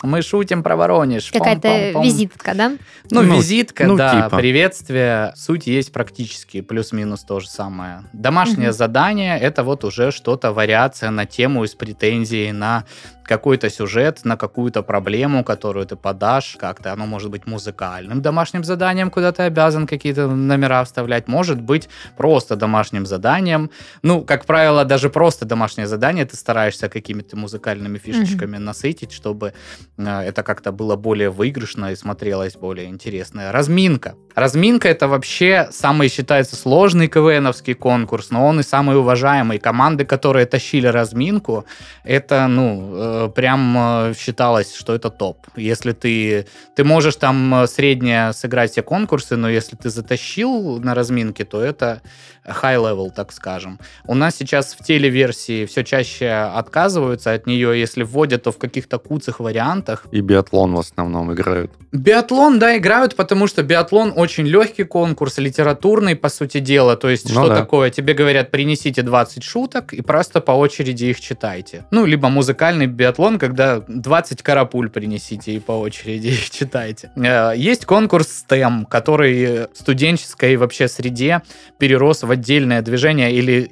[0.03, 1.31] Мы шутим про Воронеж.
[1.33, 2.05] Какая-то Пом-пом-пом».
[2.05, 2.69] визитка, да?
[3.11, 4.37] Ну, Ну, визитка, ну, да, типа.
[4.37, 5.33] приветствие.
[5.37, 8.05] Суть есть практически плюс-минус то же самое.
[8.13, 8.77] Домашнее Мгм.
[8.77, 12.85] задание— это вот уже что-то, вариация на тему из претензии на
[13.25, 16.93] какой-то сюжет, на какую-то проблему, которую ты подашь как-то.
[16.93, 21.29] Оно может быть музыкальным домашним заданием, куда ты обязан какие-то номера вставлять.
[21.29, 23.71] Может быть просто домашним заданием.
[24.03, 29.53] Ну, как правило, даже просто домашнее задание ты стараешься какими-то музыкальными фишечками насытить, чтобы
[29.99, 33.53] это как-то было более выигрышно и смотрелось более интересно.
[33.53, 34.15] Разминка.
[34.35, 39.59] Разминка это вообще самый считается сложный КВНовский конкурс, но он и самый уважаемый.
[39.59, 41.65] Команды, которые тащили разминку,
[42.05, 45.47] это, ну, э, прям э, считалось, что это топ.
[45.57, 50.95] Если ты, ты можешь там э, среднее сыграть все конкурсы, но если ты затащил на
[50.95, 52.01] разминке, то это
[52.47, 53.79] high level, так скажем.
[54.07, 58.99] У нас сейчас в телеверсии все чаще отказываются от нее, если вводят, то в каких-то
[58.99, 60.07] куцых вариантах.
[60.11, 61.73] И биатлон в основном играют.
[61.93, 66.97] Биатлон, да, играют, потому что биатлон очень легкий конкурс, литературный, по сути дела.
[66.97, 67.57] То есть, Ну что да.
[67.57, 67.91] такое?
[67.91, 71.85] Тебе говорят, принесите 20 шуток и просто по очереди их читайте.
[71.91, 77.11] Ну, либо музыкальный биатлон, когда 20 карапуль принесите и по очереди их читайте.
[77.17, 81.43] Э, Есть конкурс STEM, который в студенческой вообще среде
[81.79, 83.69] перерос в отдельное движение или,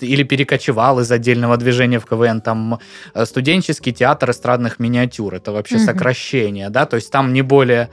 [0.00, 2.40] или перекочевал из отдельного движения в КВН.
[2.40, 2.78] Там
[3.14, 5.34] э, студенческий театр эстрадных миниатюр.
[5.34, 5.84] Это вообще Мгм.
[5.84, 7.88] сокращение, да, то есть там не более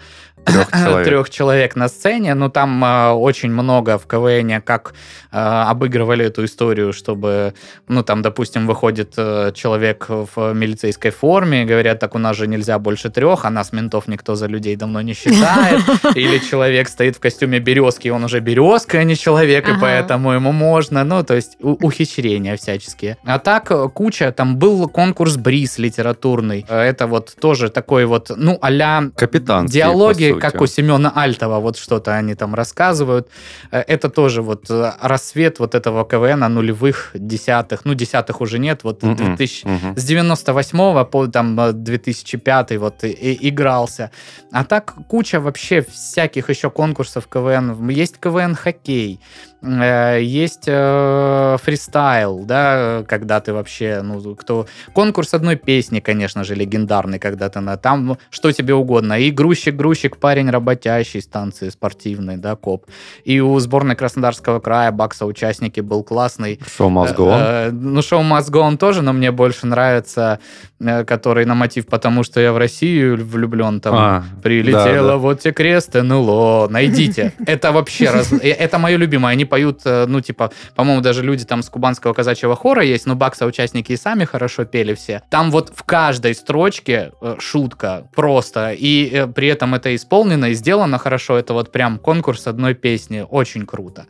[0.45, 1.08] Трех человек.
[1.08, 4.93] трех человек на сцене, но там э, очень много в КВН, как
[5.32, 7.53] э, обыгрывали эту историю, чтобы,
[7.88, 12.79] ну, там, допустим, выходит э, человек в милицейской форме, говорят, так у нас же нельзя
[12.79, 15.82] больше трех, а нас, ментов, никто за людей давно не считает,
[16.15, 20.34] или человек стоит в костюме березки, и он уже березка, а не человек, и поэтому
[20.34, 23.17] ему можно, ну, то есть ухищрения всяческие.
[23.23, 28.32] А так э, куча, там был конкурс Бриз литературный, Э, это вот тоже такой вот,
[28.36, 30.51] ну, а-ля Капитанский, Диалоги, сути.
[30.51, 33.27] как у Семена Альтова, вот что-то они там рассказывают.
[33.71, 37.85] Э, Это тоже вот э, рассвет вот этого КВН нулевых, десятых.
[37.85, 39.65] Ну, десятых уже нет, вот Мгм, 2000...
[39.67, 39.97] мгм.
[39.97, 44.11] С 98 по там э, 2005 вот и, игрался.
[44.51, 47.89] А так куча вообще всяких еще конкурсов КВН.
[47.89, 54.67] Есть КВН хоккей, э, есть э, фристайл, да, когда ты вообще, ну, кто...
[54.93, 57.78] Конкурс одной песни, конечно же, легендарный, когда ты на...
[57.78, 59.19] Там ну, что тебе угодно.
[59.19, 62.86] И грузчик, грузчик, парень работящий, станции спортивной, да, коп.
[63.23, 67.34] И у сборной Краснодарского края Бакса участники был классный Шоу мозгов.
[67.34, 70.39] Э, э, Ну, шоу On тоже, но мне больше нравится,
[70.80, 73.80] э, который на мотив «Потому что я в Россию влюблен».
[73.80, 75.17] Там А, Прилетела, да, да.
[75.17, 76.67] вот те крест НЛО.
[76.69, 77.34] Найдите.
[77.45, 78.12] Это вообще...
[78.41, 79.32] э, Это мое любимое.
[79.32, 83.15] Они поют, э, ну, типа, по-моему, даже люди там с кубанского казачьего хора есть, но
[83.15, 85.21] Бакса участники и сами хорошо пели все.
[85.29, 88.71] Там вот в каждой строчке э, шутка просто.
[88.71, 91.37] И э, при этом это исполнено и сделано хорошо.
[91.37, 93.23] Это вот прям конкурс одной песни.
[93.29, 94.07] Очень круто.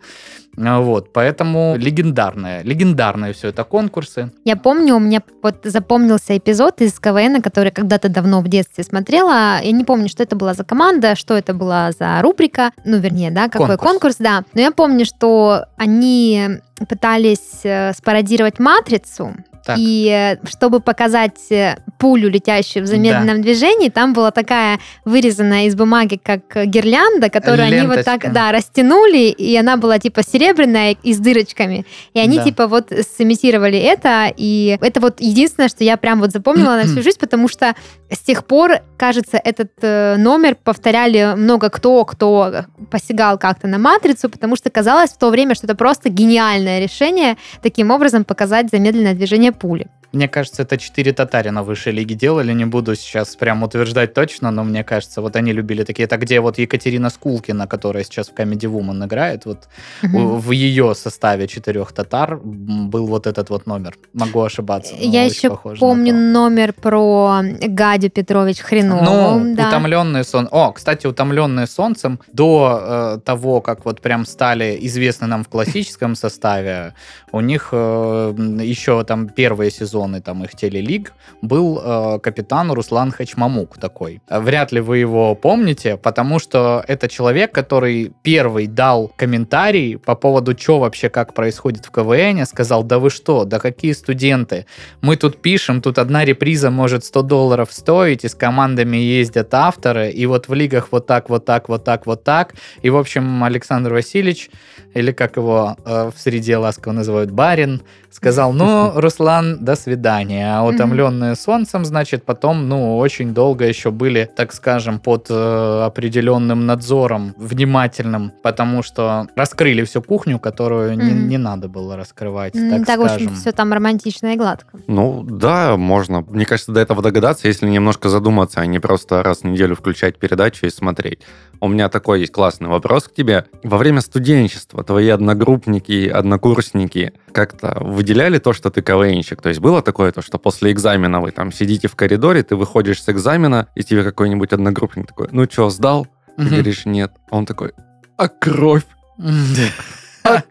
[0.57, 4.31] Э, Вот, поэтому легендарное, легендарное все это конкурсы.
[4.45, 9.59] Я помню, у меня вот запомнился эпизод из КВН, который когда-то давно в детстве смотрела.
[9.61, 13.31] Я не помню, что это была за команда, что это была за рубрика, ну, вернее,
[13.31, 13.91] да, какой Конкурс.
[13.91, 14.43] конкурс, да.
[14.53, 16.47] Но я помню, что они
[16.89, 19.33] пытались э, спародировать «Матрицу»,
[19.65, 19.77] Так.
[19.79, 25.75] И э, чтобы показать э, пулю, летящую в замедленном движении, там была такая вырезанная из
[25.75, 28.19] бумаги, как э, гирлянда, которую они вот Ленточка.
[28.19, 31.85] так, да, растянули, и она была типа серебряная и с дырочками.
[32.13, 32.43] И они Да.
[32.43, 37.01] типа вот сымитировали это, и это вот единственное, что я прям вот запомнила на всю
[37.03, 37.73] жизнь, потому что
[38.15, 44.29] с тех пор, кажется, этот э, номер повторяли много кто, кто посягал как-то на матрицу,
[44.29, 49.13] потому что казалось в то время, что это просто гениальное решение таким образом показать замедленное
[49.13, 49.87] движение пули.
[50.13, 52.53] Мне кажется, это четыре татарина высшей лиги делали.
[52.53, 56.03] Не буду сейчас прям утверждать точно, но мне кажется, вот они любили такие.
[56.05, 59.67] Это где вот Екатерина Скулкина, которая сейчас в Comedy Woman играет, вот
[60.03, 60.15] Мгм.
[60.15, 63.95] у- в ее составе четырех татар был вот этот вот номер.
[64.13, 64.93] Могу ошибаться.
[64.95, 69.03] но Я еще помню номер про Гадю Петрович Хренову.
[69.39, 69.69] Ну, да.
[69.69, 70.49] утомленные солнцем.
[70.53, 76.13] О, кстати, утомленные солнцем до э, того, как вот прям стали известны нам в классическом
[76.15, 76.93] составе,
[77.31, 83.77] у них э, еще там первые сезоны там их телелиг был э, капитан Руслан Хачмамук
[83.77, 84.21] такой.
[84.29, 90.57] Вряд ли вы его помните, потому что это человек, который первый дал комментарий по поводу,
[90.57, 94.65] что вообще как происходит в КВН, сказал, да вы что, да какие студенты,
[95.01, 100.11] мы тут пишем, тут одна реприза может 100 долларов стоить, и с командами ездят авторы,
[100.11, 102.55] и вот в лигах вот так, вот так, вот так, вот так.
[102.81, 104.49] И, в общем, Александр Васильевич,
[104.93, 107.81] или как его э, в среде ласково называют, барин,
[108.13, 110.57] сказал, ну, Руслан, до свидания.
[110.57, 116.65] А утомленные солнцем, значит, потом, ну, очень долго еще были, так скажем, под э, определенным
[116.65, 122.99] надзором, внимательным, потому что раскрыли всю кухню, которую не, не надо было раскрывать, так, Так,
[122.99, 123.27] в скажем.
[123.27, 124.77] общем, все там романтично и гладко.
[124.87, 126.21] Ну, да, можно.
[126.29, 130.17] Мне кажется, до этого догадаться, если немножко задуматься, а не просто раз в неделю включать
[130.17, 131.19] передачу и смотреть.
[131.59, 133.45] У меня такой есть классный вопрос к тебе.
[133.63, 139.41] Во время студенчества твои одногруппники, однокурсники как-то выделяли то, что ты КВНщик?
[139.41, 143.01] То есть было такое, то, что после экзамена вы там сидите в коридоре, ты выходишь
[143.01, 146.05] с экзамена, и тебе какой-нибудь одногруппник такой, ну что, сдал?
[146.35, 146.49] Ты Мгм.
[146.51, 147.13] говоришь, нет.
[147.31, 147.71] А Он такой,
[148.17, 148.83] а кровь?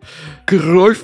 [0.45, 0.99] Кровь?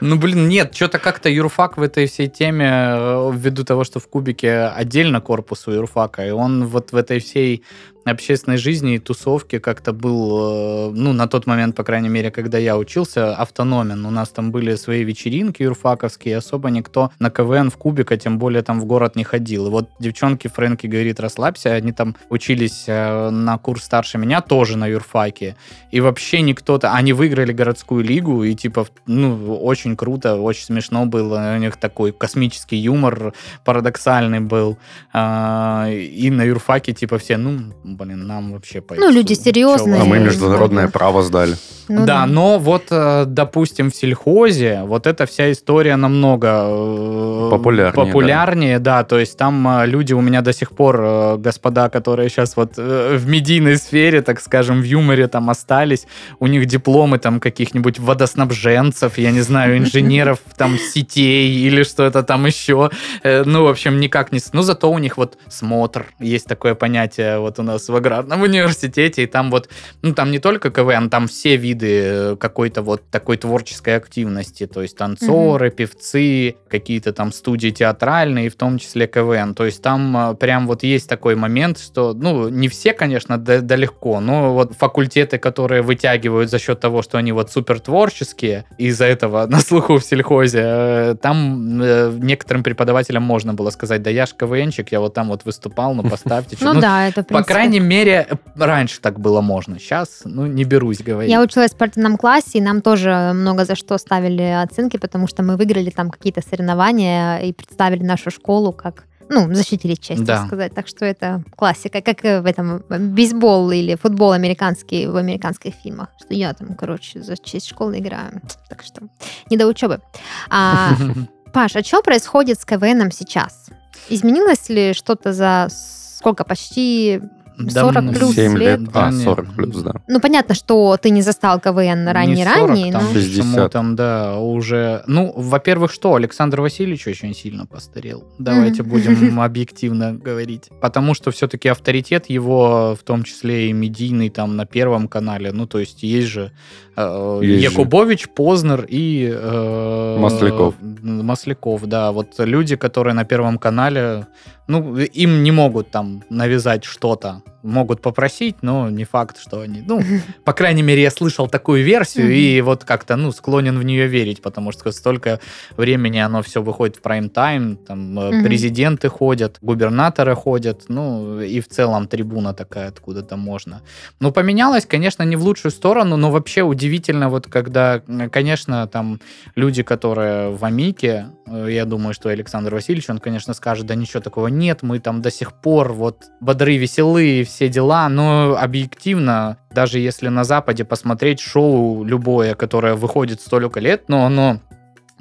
[0.00, 4.08] Ну, блин, нет, что-то как-то юрфак в этой всей теме, э, ввиду того, что в
[4.08, 7.64] Кубике отдельно корпус у юрфака, и он вот в этой всей
[8.12, 12.58] общественной жизни и тусовке как-то был, э, ну, на тот момент, по крайней мере, когда
[12.58, 14.04] я учился, автономен.
[14.06, 18.62] У нас там были свои вечеринки юрфаковские, особо никто на КВН в Кубика, тем более
[18.62, 19.66] там в город не ходил.
[19.66, 24.76] И вот девчонки Фрэнки говорит, расслабься, они там учились э, на курс старше меня, тоже
[24.76, 25.56] на юрфаке,
[25.90, 26.92] и вообще никто-то...
[26.92, 31.54] Они выиграли городскую лигу, и типа, ну, очень круто, очень смешно было.
[31.56, 33.32] У них такой космический юмор
[33.64, 34.78] парадоксальный был.
[35.12, 40.00] А, И на юрфаке типа все, ну, блин, нам вообще по Ну, люди серьезные.
[40.00, 41.56] А мы международное право сдали.
[41.88, 48.04] Ну да, но вот, э, допустим, в сельхозе вот эта вся история намного э, Популярнее,
[48.04, 49.04] популярнее, да.
[49.04, 53.26] то есть там э, люди у меня до сих пор, господа, которые сейчас вот в
[53.26, 56.06] медийной сфере, так скажем, в юморе там остались,
[56.40, 62.46] у них дипломы там каких-нибудь водоснабженцев, я не знаю, инженеров там сетей или что-то там
[62.46, 62.90] еще,
[63.22, 64.40] ну, в общем, никак не...
[64.52, 69.22] Ну, зато у них вот смотр, есть такое понятие вот у нас в аграрном университете,
[69.22, 69.68] и там вот,
[70.02, 74.82] ну, там не только КВН, там все виды э, какой-то вот такой творческой активности, то
[74.82, 80.34] есть танцоры, певцы, какие-то там студии театральные, в том числе КВН, то есть там э,
[80.34, 84.74] прям вот есть такой момент, что, ну, не все, конечно, да, да легко, но вот
[84.74, 89.98] факультеты, которые вытягивают за счет того, что они вот супер творческие, из-за этого на слуху
[89.98, 95.00] в сельхозе, э, там э, некоторым преподавателям можно было сказать, да я ж КВНчик, я
[95.00, 96.56] вот там вот выступал, ну поставьте.
[96.56, 96.72] чё».
[96.72, 97.46] Ну, да, это По принципе.
[97.76, 99.78] Крайней мере, раньше так было можно.
[99.78, 101.30] Сейчас, ну, не берусь говорить.
[101.30, 105.42] Я училась в спортивном классе, и нам тоже много за что ставили оценки, потому что
[105.42, 110.36] мы выиграли там какие-то соревнования и представили нашу школу как ну, защитили честь, Да.
[110.38, 110.74] так сказать.
[110.74, 116.10] Так что это классика, как в этом бейсбол или футбол американский в американских фильмах.
[116.24, 118.40] Что я там, короче, за честь школы играю.
[118.68, 119.02] Так что
[119.50, 120.00] не до учебы.
[120.48, 120.92] А,
[121.52, 123.66] Паш, а что происходит с КВНом сейчас?
[124.08, 125.68] Изменилось ли что-то за
[126.16, 127.20] сколько, почти
[127.58, 128.80] 40 плюс 7 лет.
[128.80, 128.88] лет?
[128.92, 129.54] А, Да, 40 не.
[129.54, 129.92] плюс, да.
[130.08, 133.12] Ну, понятно, что ты не застал КВН ранний-ранний, 40, там, но...
[133.12, 133.44] 60.
[133.44, 135.02] почему там, да, уже...
[135.06, 138.24] Ну, во-первых, что, Александр Васильевич очень сильно постарел.
[138.38, 138.90] Давайте Мгм.
[138.90, 140.70] будем объективно говорить.
[140.80, 145.66] Потому что все-таки авторитет его, в том числе и медийный, там, на Первом канале, ну,
[145.66, 146.52] то есть есть же
[146.96, 147.70] э, Есть же.
[147.70, 149.30] Якубович, Познер и...
[149.34, 150.74] э, Масляков.
[150.80, 152.12] Масляков, да.
[152.12, 154.26] Вот люди, которые на Первом канале,
[154.68, 157.42] ну, им не могут там навязать что-то.
[157.62, 159.82] Могут попросить, но не факт, что они...
[159.86, 160.00] Ну,
[160.44, 164.42] по крайней мере, я слышал такую версию и вот как-то, ну, склонен в нее верить,
[164.42, 165.40] потому что столько
[165.76, 171.68] времени оно все выходит в прайм-тайм, там э, президенты ходят, губернаторы ходят, ну, и в
[171.68, 173.82] целом трибуна такая откуда-то можно.
[174.20, 178.00] Ну, поменялось, конечно, не в лучшую сторону, но вообще удивительно, вот когда,
[178.30, 179.20] конечно, там
[179.56, 184.20] люди, которые в Амике, э, я думаю, что Александр Васильевич, он, конечно, скажет, да ничего
[184.20, 189.98] такого нет, мы там до сих пор вот бодры, веселые, все дела, но объективно, даже
[189.98, 194.60] если на Западе посмотреть шоу любое, которое выходит столько лет, но оно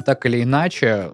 [0.03, 1.11] так или иначе,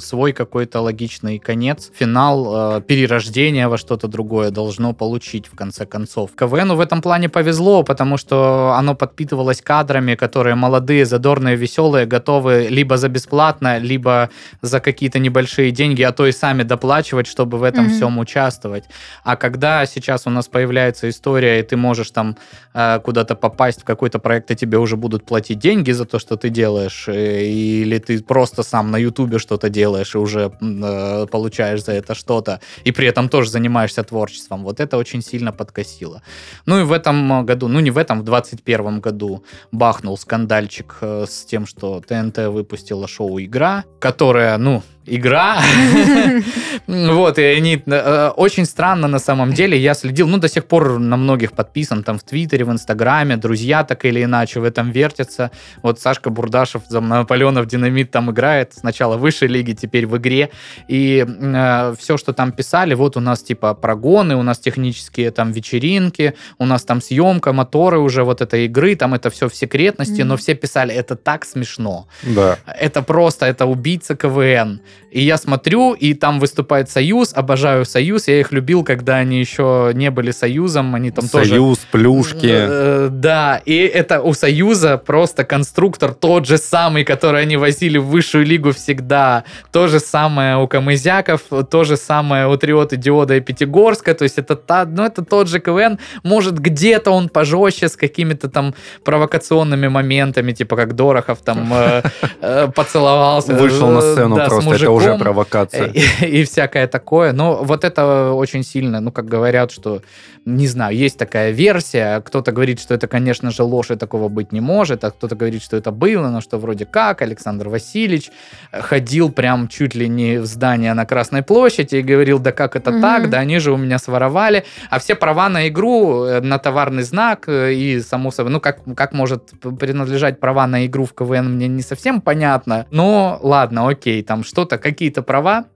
[0.00, 6.30] свой какой-то логичный конец, финал, э, перерождение во что-то другое должно получить в конце концов.
[6.36, 12.68] КВНу в этом плане повезло, потому что оно подпитывалось кадрами, которые молодые, задорные, веселые, готовы
[12.70, 14.30] либо за бесплатно, либо
[14.62, 17.94] за какие-то небольшие деньги, а то и сами доплачивать, чтобы в этом Мгм.
[17.94, 18.84] всем участвовать.
[19.24, 22.36] А когда сейчас у нас появляется история, и ты можешь там
[22.74, 26.36] э, куда-то попасть в какой-то проект, и тебе уже будут платить деньги за то, что
[26.36, 31.84] ты делаешь, э, или ты просто сам на Ютубе что-то делаешь и уже э, получаешь
[31.84, 34.64] за это что-то, и при этом тоже занимаешься творчеством.
[34.64, 36.22] Вот это очень сильно подкосило.
[36.66, 40.96] Ну и в этом э, году, ну не в этом, в 21 году бахнул скандальчик
[41.00, 45.60] э, с тем, что ТНТ выпустила шоу «Игра», которое, ну, игра.
[46.86, 49.78] Вот, и они э, очень странно на самом деле.
[49.78, 53.84] Я следил, ну, до сих пор на многих подписан, там, в Твиттере, в Инстаграме, друзья
[53.84, 55.50] так или иначе в этом вертятся.
[55.82, 58.72] Вот Сашка Бурдашев, там, Наполеонов Динамит там играет.
[58.74, 60.50] Сначала в высшей лиге, теперь в игре.
[60.88, 65.52] И э, все, что там писали, вот у нас, типа, прогоны, у нас технические там
[65.52, 70.22] вечеринки, у нас там съемка, моторы уже вот этой игры, там это все в секретности,
[70.22, 72.06] но все писали, это так смешно.
[72.22, 72.58] Да.
[72.66, 74.80] Это просто, это убийца КВН.
[75.12, 79.90] И я смотрю, и там выступает Союз, обожаю Союз, я их любил, когда они еще
[79.92, 81.50] не были Союзом, они там тоже...
[81.50, 82.48] Союз, плюшки.
[82.50, 88.06] Э, Да, и это у Союза просто конструктор тот же самый, который они возили в
[88.06, 89.44] высшую лигу всегда.
[89.70, 94.14] То же самое у Камызяков, то же самое у Триоты, Диода и Пятигорска.
[94.14, 95.98] То есть это, та, ну, это тот же КВН.
[96.22, 102.02] Может, где-то он пожестче с какими-то там провокационными моментами, типа как Дорохов там э,
[102.40, 103.52] э, поцеловался.
[103.52, 104.48] Вышел на сцену да,
[104.82, 105.20] просто, это уже мужиком.
[105.20, 105.86] провокация.
[105.86, 106.00] И,
[106.40, 107.32] и всякое такое.
[107.32, 110.02] Но вот это очень сильно, ну, как говорят, что,
[110.44, 112.20] не знаю, есть такая версия.
[112.20, 115.62] Кто-то говорит, что это, конечно же, ложь, и такого быть не может, а кто-то говорит,
[115.62, 118.30] что это было, но что вроде как Александр Васильевич
[118.72, 122.90] ходил прям чуть ли не в здание на Красной площади и говорил, да как это
[122.90, 123.00] Мгм.
[123.00, 124.64] так, да они же у меня своровали.
[124.90, 128.78] А все права на игру, э, на товарный знак э, и, само собой, ну, как,
[128.96, 132.86] как может принадлежать права на игру в КВН, мне не совсем понятно.
[132.90, 135.66] Но ладно, окей, там что-то, какие-то права,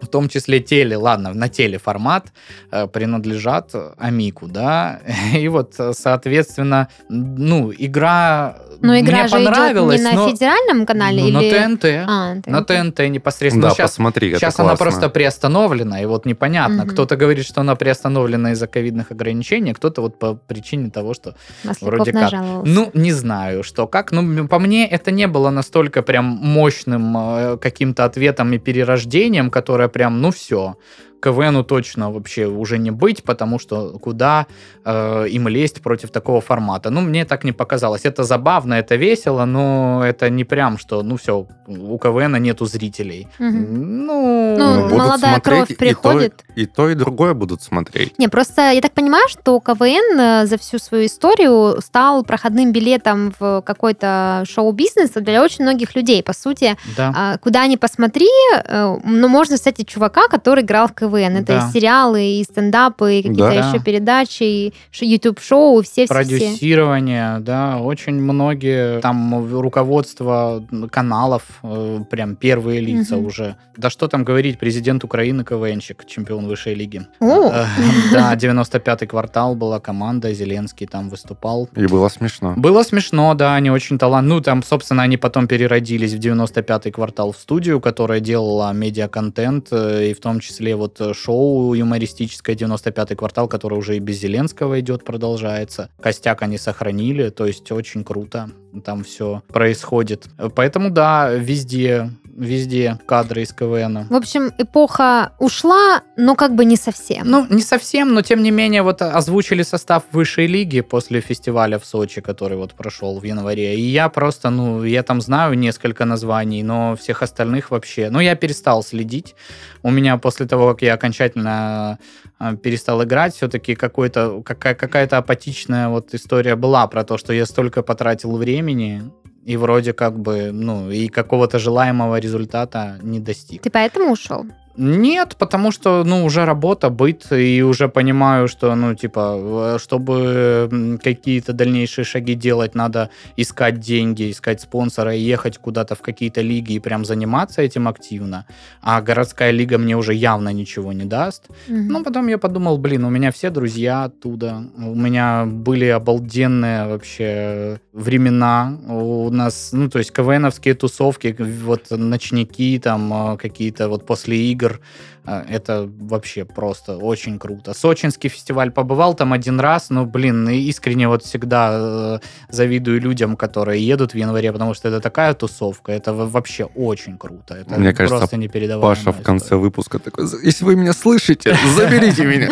[0.00, 2.32] в том числе теле, ладно, на теле формат
[2.70, 5.00] э, принадлежат Амику, да,
[5.34, 10.28] и вот, э, соответственно, ну, игра Но игра мне же идет понравилась, не на но-
[10.28, 11.58] федеральном канале ну, или...
[11.58, 13.68] на ТНТ, А, на ТНТ непосредственно.
[13.68, 14.84] Да, сейчас посмотри, это Сейчас она классно.
[14.84, 16.84] просто приостановлена, и вот непонятно.
[16.84, 16.88] Мгм.
[16.88, 21.34] Кто-то говорит, что она приостановлена из-за ковидных ограничений, а кто-то вот по причине того, что
[21.62, 22.22] Масляков вроде как.
[22.22, 22.70] нажаловался.
[22.72, 24.12] Ну, не знаю, что как.
[24.12, 29.83] Ну, по мне, это не было настолько прям мощным э, каким-то ответом и перерождением, которое
[29.88, 30.76] прям, ну, все.
[31.24, 34.46] КВНу точно вообще уже не быть, потому что куда
[34.84, 36.90] э, им лезть против такого формата.
[36.90, 38.04] Ну, мне так не показалось.
[38.04, 43.26] Это забавно, это весело, но это не прям, что, ну, все, у КВНа нету зрителей.
[43.38, 44.06] Мгм.
[44.06, 46.44] Ну, Ну, будут молодая смотреть кровь и то, приходит.
[46.56, 48.18] И то, и другое будут смотреть.
[48.18, 53.32] Не, просто я так понимаю, что КВН э, за всю свою историю стал проходным билетом
[53.38, 56.22] в какой-то шоу-бизнес для очень многих людей.
[56.22, 57.12] По сути, да.
[57.16, 61.13] а, куда ни посмотри, э, ну, можно встретить чувака, который играл в КВН.
[61.22, 61.68] Это Да.
[61.68, 63.68] и сериалы, и стендапы, и какие-то Да.
[63.70, 66.14] еще передачи, и YouTube-шоу, все-все-все.
[66.14, 73.26] Продюсирование, да, очень многие, там руководство каналов, э, прям первые лица Мгм.
[73.26, 73.56] уже.
[73.76, 77.02] Да что там говорить, президент Украины КВНщик, чемпион высшей лиги.
[77.20, 77.50] О.
[77.50, 77.64] Э,
[78.12, 81.68] Да, 95-й квартал была команда, Зеленский там выступал.
[81.76, 82.54] И было смешно.
[82.56, 84.24] Было смешно, да, они очень талантливые.
[84.38, 90.10] Ну, там, собственно, они потом переродились в 95-й квартал в студию, которая делала медиа-контент, э,
[90.10, 95.04] и в том числе вот шоу юмористическое 95-й квартал, которое уже и без Зеленского идет,
[95.04, 95.90] продолжается.
[96.00, 98.50] Костяк они сохранили, то есть очень круто
[98.84, 100.26] там все происходит.
[100.54, 104.06] Поэтому, да, везде, везде кадры из КВН.
[104.08, 107.28] В общем, эпоха ушла, но как бы не совсем.
[107.30, 111.84] Ну, не совсем, но тем не менее, вот озвучили состав высшей лиги после фестиваля в
[111.84, 113.76] Сочи, который вот прошел в январе.
[113.76, 118.10] И я просто, ну, я там знаю несколько названий, но всех остальных вообще.
[118.10, 119.34] Ну, я перестал следить.
[119.82, 121.98] У меня после того, как я окончательно
[122.40, 127.46] э, перестал играть, все-таки какой-то, какая- какая-то апатичная вот история была про то, что я
[127.46, 129.02] столько потратил времени,
[129.44, 133.62] и вроде как бы, ну, и какого-то желаемого результата не достиг.
[133.62, 134.46] Ты поэтому ушел?
[134.76, 141.52] Нет, потому что, ну, уже работа, быт, и уже понимаю, что, ну, типа, чтобы какие-то
[141.52, 146.80] дальнейшие шаги делать, надо искать деньги, искать спонсора и ехать куда-то в какие-то лиги и
[146.80, 148.46] прям заниматься этим активно.
[148.82, 151.48] А городская лига мне уже явно ничего не даст.
[151.68, 151.88] Мгм.
[151.88, 154.64] Ну, потом я подумал, блин, у меня все друзья оттуда.
[154.76, 158.76] У меня были обалденные вообще времена.
[158.88, 164.63] У нас, ну, то есть КВНовские тусовки, вот ночники там э, какие-то вот после игр.
[164.72, 164.78] Э,
[165.26, 167.72] Это вообще просто очень круто.
[167.74, 172.18] Сочинский фестиваль побывал там один раз, но, блин, и искренне вот всегда э,
[172.50, 177.54] завидую людям, которые едут в январе, потому что это такая тусовка, это вообще очень круто.
[177.54, 179.62] Это Мне кажется, просто непередаваемая Паша в конце история.
[179.62, 182.50] выпуска такой, если вы меня слышите, заберите меня.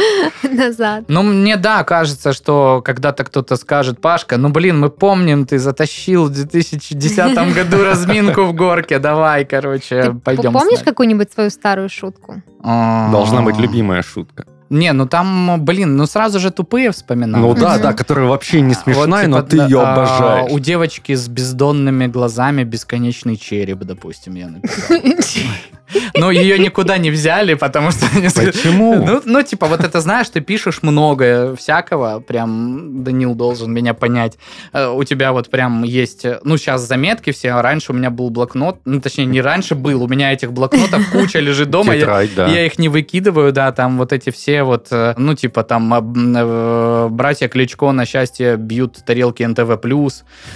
[0.51, 1.05] Назад.
[1.09, 6.27] Ну, мне, да, кажется, что когда-то кто-то скажет, Пашка, ну, блин, мы помним, ты затащил
[6.27, 10.53] в 2010 году разминку в горке, давай, короче, Ты пойдем.
[10.53, 10.85] помнишь с нами».
[10.85, 12.43] какую-нибудь свою старую шутку?
[12.63, 14.45] А, Должна быть любимая шутка.
[14.71, 17.45] Не, ну там, блин, ну сразу же тупые вспоминаю.
[17.45, 20.51] Ну да, да, которая вообще не Вот, смешная, но типа, ты да, ее а, обожаешь.
[20.51, 24.97] У девочки с бездонными глазами бесконечный череп, допустим, я написал.
[26.15, 28.07] Но ее никуда не взяли, потому что...
[28.35, 28.95] Почему?
[28.95, 34.39] Ну, ну, типа, вот это знаешь, ты пишешь много всякого, прям Данил должен меня понять.
[34.73, 38.81] Э, У тебя вот прям есть, ну, сейчас заметки все, раньше у меня был блокнот,
[38.85, 42.47] ну, точнее, не раньше был, у меня этих блокнотов куча лежит дома, я, Тетрадь, да.
[42.49, 45.93] я их не выкидываю, да, там вот эти все вот, э, ну, типа, там,
[46.37, 49.79] э, братья Кличко на счастье бьют тарелки НТВ+,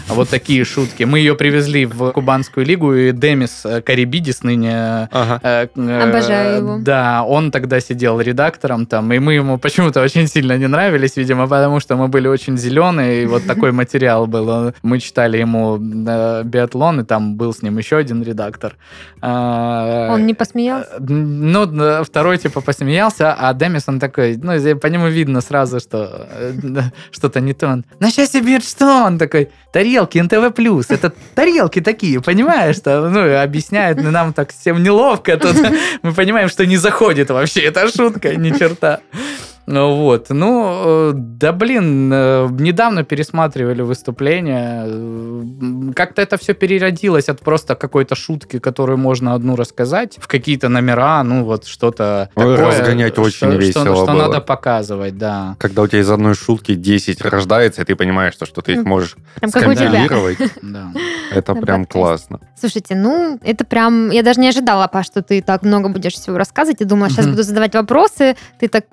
[0.08, 1.04] вот такие шутки.
[1.04, 5.25] Мы ее привезли в Кубанскую лигу, и Демис Карибидис ныне Ага.
[5.42, 6.78] Э, э, Обожаю его.
[6.80, 11.46] Да, он тогда сидел редактором там, и мы ему почему-то очень сильно не нравились, видимо,
[11.46, 14.74] потому что мы были очень зеленые, и вот такой материал был.
[14.82, 18.76] Мы читали ему э, биатлон, и там был с ним еще один редактор.
[19.20, 20.90] А, Он не посмеялся?
[20.98, 26.26] Ну, второй типа посмеялся, а Демис, он такой, ну, по нему видно сразу, что
[27.10, 27.68] что-то не то.
[27.68, 29.04] Он, на счастье, Бирд, что?
[29.06, 32.76] Он такой, тарелки НТВ+, это тарелки такие, понимаешь?
[32.76, 35.56] Что, ну, объясняет, ну, нам так всем неловко тут.
[36.02, 39.00] Мы понимаем, что не заходит вообще эта шутка, ни черта.
[39.68, 47.28] Ну вот, ну, э, да блин, э, недавно пересматривали выступление, э, как-то это все переродилось
[47.28, 52.56] от просто какой-то шутки, которую можно одну рассказать, в какие-то номера, ну вот что-то Ой,
[52.56, 52.78] такое.
[52.78, 54.14] разгонять что- очень что- весело Что, было.
[54.14, 55.56] надо показывать, да.
[55.58, 58.84] Когда у тебя из одной шутки 10 рождается, и ты понимаешь, что, что ты их
[58.84, 60.38] можешь Прям скомпилировать,
[61.32, 62.38] это прям классно.
[62.58, 64.10] Слушайте, ну, это прям...
[64.10, 66.80] Я даже не ожидала, Паш, что ты так много будешь всего рассказывать.
[66.80, 68.84] Я думала, сейчас буду задавать вопросы, ты так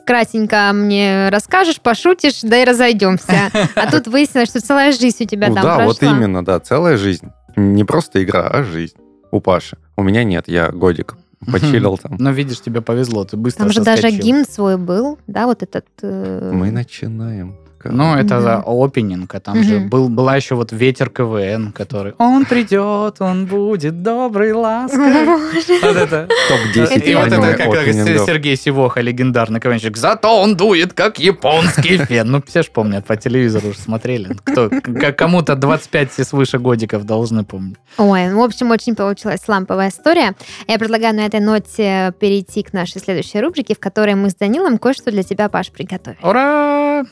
[0.63, 3.51] кратенько мне расскажешь, пошутишь, да и разойдемся.
[3.75, 6.97] А тут выяснилось, что целая жизнь у тебя Ну там да, вот именно, да, целая
[6.97, 7.29] жизнь.
[7.55, 8.95] Не просто игра, а жизнь.
[9.31, 9.77] У Паши.
[9.95, 11.15] У меня нет, я годик
[11.51, 12.15] почилил там.
[12.19, 15.85] Но видишь, тебе повезло, ты быстро Там же даже гимн свой был, да, вот этот...
[16.01, 17.57] э, Мы начинаем.
[17.91, 18.63] Ну, это Да.
[18.65, 19.89] опенинг, а там же Мгм.
[19.89, 25.25] был, была еще вот ветер КВН, который Он придет, он будет добрый, ласковый.
[25.25, 26.27] Вот это.
[26.49, 28.25] Топ-10 И вот это как.
[28.25, 29.97] Сергей Сивоха, легендарный КВНщик.
[29.97, 32.31] Зато он дует, как японский фен.
[32.31, 34.35] Ну, все ж помнят, по телевизору уже смотрели.
[34.43, 34.69] Кто,
[35.17, 37.77] кому-то 25 и свыше годиков должны помнить.
[37.97, 40.35] Ой, ну, в общем, очень получилась ламповая история.
[40.67, 44.77] Я предлагаю на этой ноте перейти к нашей следующей рубрике, в которой мы с Данилом
[44.77, 46.19] кое-что для тебя, Паш, приготовили.
[46.23, 47.03] Ура!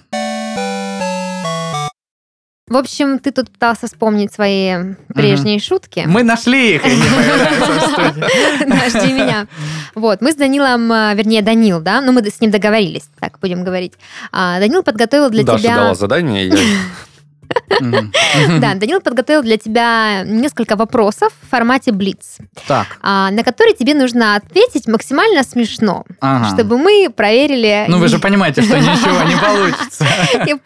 [2.72, 6.06] В общем, ты тут пытался вспомнить свои прежние шутки.
[6.08, 6.90] Мы нашли их, и
[8.90, 9.48] жди меня.
[9.94, 13.66] Вот, мы с Данилом, а, вернее, Данил, да, ну мы с ним договорились, так будем
[13.66, 13.92] говорить.
[14.32, 15.76] А, Данил подготовил для Даша тебя...
[15.76, 16.56] дала задание.
[18.60, 22.38] Да, Данил подготовил для тебя несколько вопросов в формате Блиц,
[23.02, 26.06] а, на которые тебе нужно ответить максимально смешно,
[26.54, 27.86] чтобы мы проверили...
[27.88, 30.06] Ну, вы же понимаете, что ничего не получится.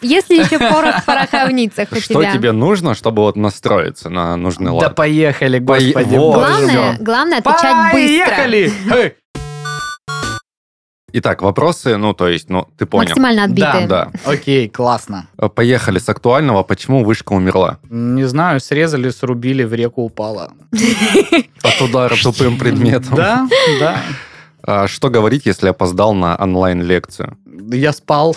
[0.02, 2.34] Если еще порох в пороховницах у Что тебя.
[2.34, 4.96] тебе нужно, чтобы вот настроиться на нужный Да лад?
[4.96, 7.04] поехали, Пое- господи.
[7.04, 8.26] главное отвечать быстро.
[8.26, 9.16] Поехали!
[11.18, 13.08] Итак, вопросы, ну, то есть, ну, ты понял.
[13.08, 13.88] Максимально отбитые.
[13.88, 14.12] Да.
[14.26, 15.28] Окей, классно.
[15.38, 16.64] Э, Поехали с актуального.
[16.64, 17.78] Почему вышка умерла?
[17.90, 20.52] Не знаю, срезали, срубили, в реку упала.
[21.64, 23.16] От удара тупым предметом.
[23.16, 23.48] Да,
[23.80, 24.02] да.
[24.62, 27.38] А Что говорить, если опоздал на онлайн-лекцию?
[27.72, 28.36] Я спал.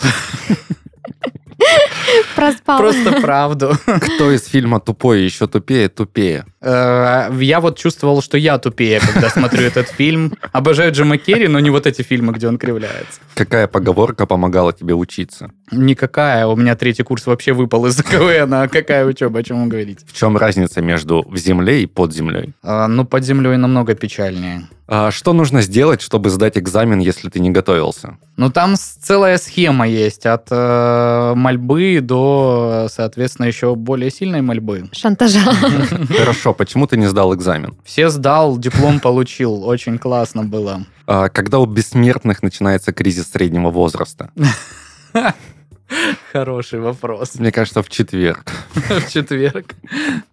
[2.37, 2.79] Проспал.
[2.79, 3.73] Просто правду.
[3.85, 6.45] Кто из фильма «Тупой» еще тупее, тупее?
[6.61, 10.35] Э, Я вот чувствовал, что я тупее, когда смотрю этот фильм.
[10.53, 13.21] Обожаю Джима Керри, но не вот эти фильмы, где он кривляется.
[13.35, 15.51] Какая поговорка помогала тебе учиться?
[15.71, 16.47] Никакая.
[16.47, 18.53] У меня третий курс вообще выпал из КВН.
[18.55, 20.05] А какая учеба, о чем вы говорите?
[20.07, 22.55] В чем разница между в земле и под землей?
[22.63, 24.69] А, Ну, под землей намного печальнее.
[24.91, 28.17] А Что нужно сделать, чтобы сдать экзамен, если ты не готовился?
[28.39, 30.25] Ну, там целая схема есть.
[30.25, 34.89] От э, мольбы до, соответственно, еще более сильной мольбы.
[34.93, 35.41] Шантажа.
[36.19, 37.77] Хорошо, почему ты не сдал экзамен?
[37.85, 39.65] Все сдал, диплом получил.
[39.65, 40.87] Очень классно было.
[41.07, 44.31] А Когда у бессмертных начинается кризис среднего возраста?
[46.33, 47.35] Хороший вопрос.
[47.39, 48.45] Мне кажется, в четверг.
[48.75, 49.75] В четверг.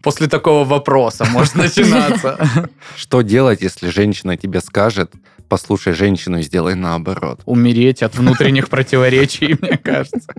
[0.02, 2.70] После такого вопроса может начинаться.
[2.96, 5.14] Что делать, если женщина тебе скажет,
[5.48, 7.42] послушай женщину и сделай наоборот?
[7.46, 10.34] Умереть от внутренних противоречий, мне кажется.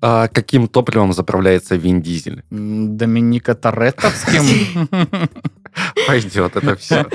[0.00, 2.44] А каким топливом заправляется Вин Дизель?
[2.50, 4.88] Доминика Торетовским.
[6.06, 7.06] Пойдет это все.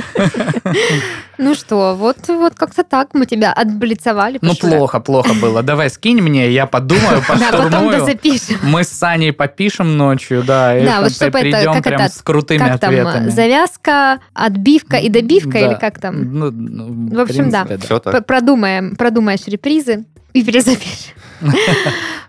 [1.38, 4.38] Ну что, вот, вот как-то так мы тебя отблицовали.
[4.42, 5.64] Ну, плохо, плохо было.
[5.64, 8.18] Давай, скинь мне, я подумаю, Да, потом поштурмую.
[8.64, 12.02] Мы с Саней попишем ночью, да, и Да, вот там чтобы это, придем как прям
[12.02, 13.30] это, с крутыми Как там, ответами.
[13.30, 15.60] завязка, отбивка и добивка, Да.
[15.60, 16.34] или как там?
[16.34, 17.66] Ну, ну, В общем, да.
[17.66, 18.26] принципе, Все П- так.
[18.28, 20.06] Продумаем, продумаешь репризы.
[20.34, 21.14] И перезапишем.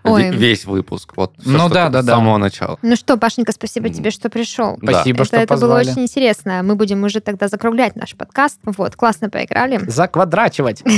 [0.03, 0.29] Ой.
[0.29, 1.13] Весь выпуск.
[1.15, 2.13] Вот Ну да, ты да, С да.
[2.13, 2.77] самого начала.
[2.81, 4.77] Ну что, Пашенька, спасибо тебе, что пришел.
[4.81, 4.93] Да.
[4.93, 6.61] Спасибо, это, что это было очень интересно.
[6.63, 8.59] Мы будем уже тогда закруглять наш подкаст.
[8.63, 9.79] Вот, классно поиграли.
[9.87, 10.83] Заквадрачивать.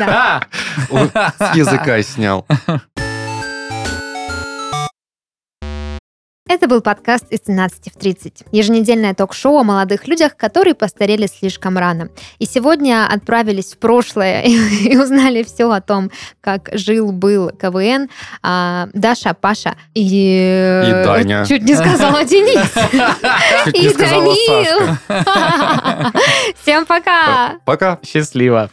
[0.00, 0.42] Да.
[1.38, 2.46] С языка снял.
[6.50, 8.42] Это был подкаст из 13 в 30.
[8.50, 12.08] Еженедельное ток-шоу о молодых людях, которые постарели слишком рано.
[12.40, 18.10] И сегодня отправились в прошлое и узнали все о том, как жил-был КВН
[18.42, 20.82] а, Даша, Паша и...
[20.88, 21.44] И Даня.
[21.48, 22.68] Чуть не сказала Денис.
[23.72, 23.94] И.
[23.94, 24.96] Данил.
[26.60, 27.58] Всем пока!
[27.64, 28.00] Пока.
[28.04, 28.70] Счастливо.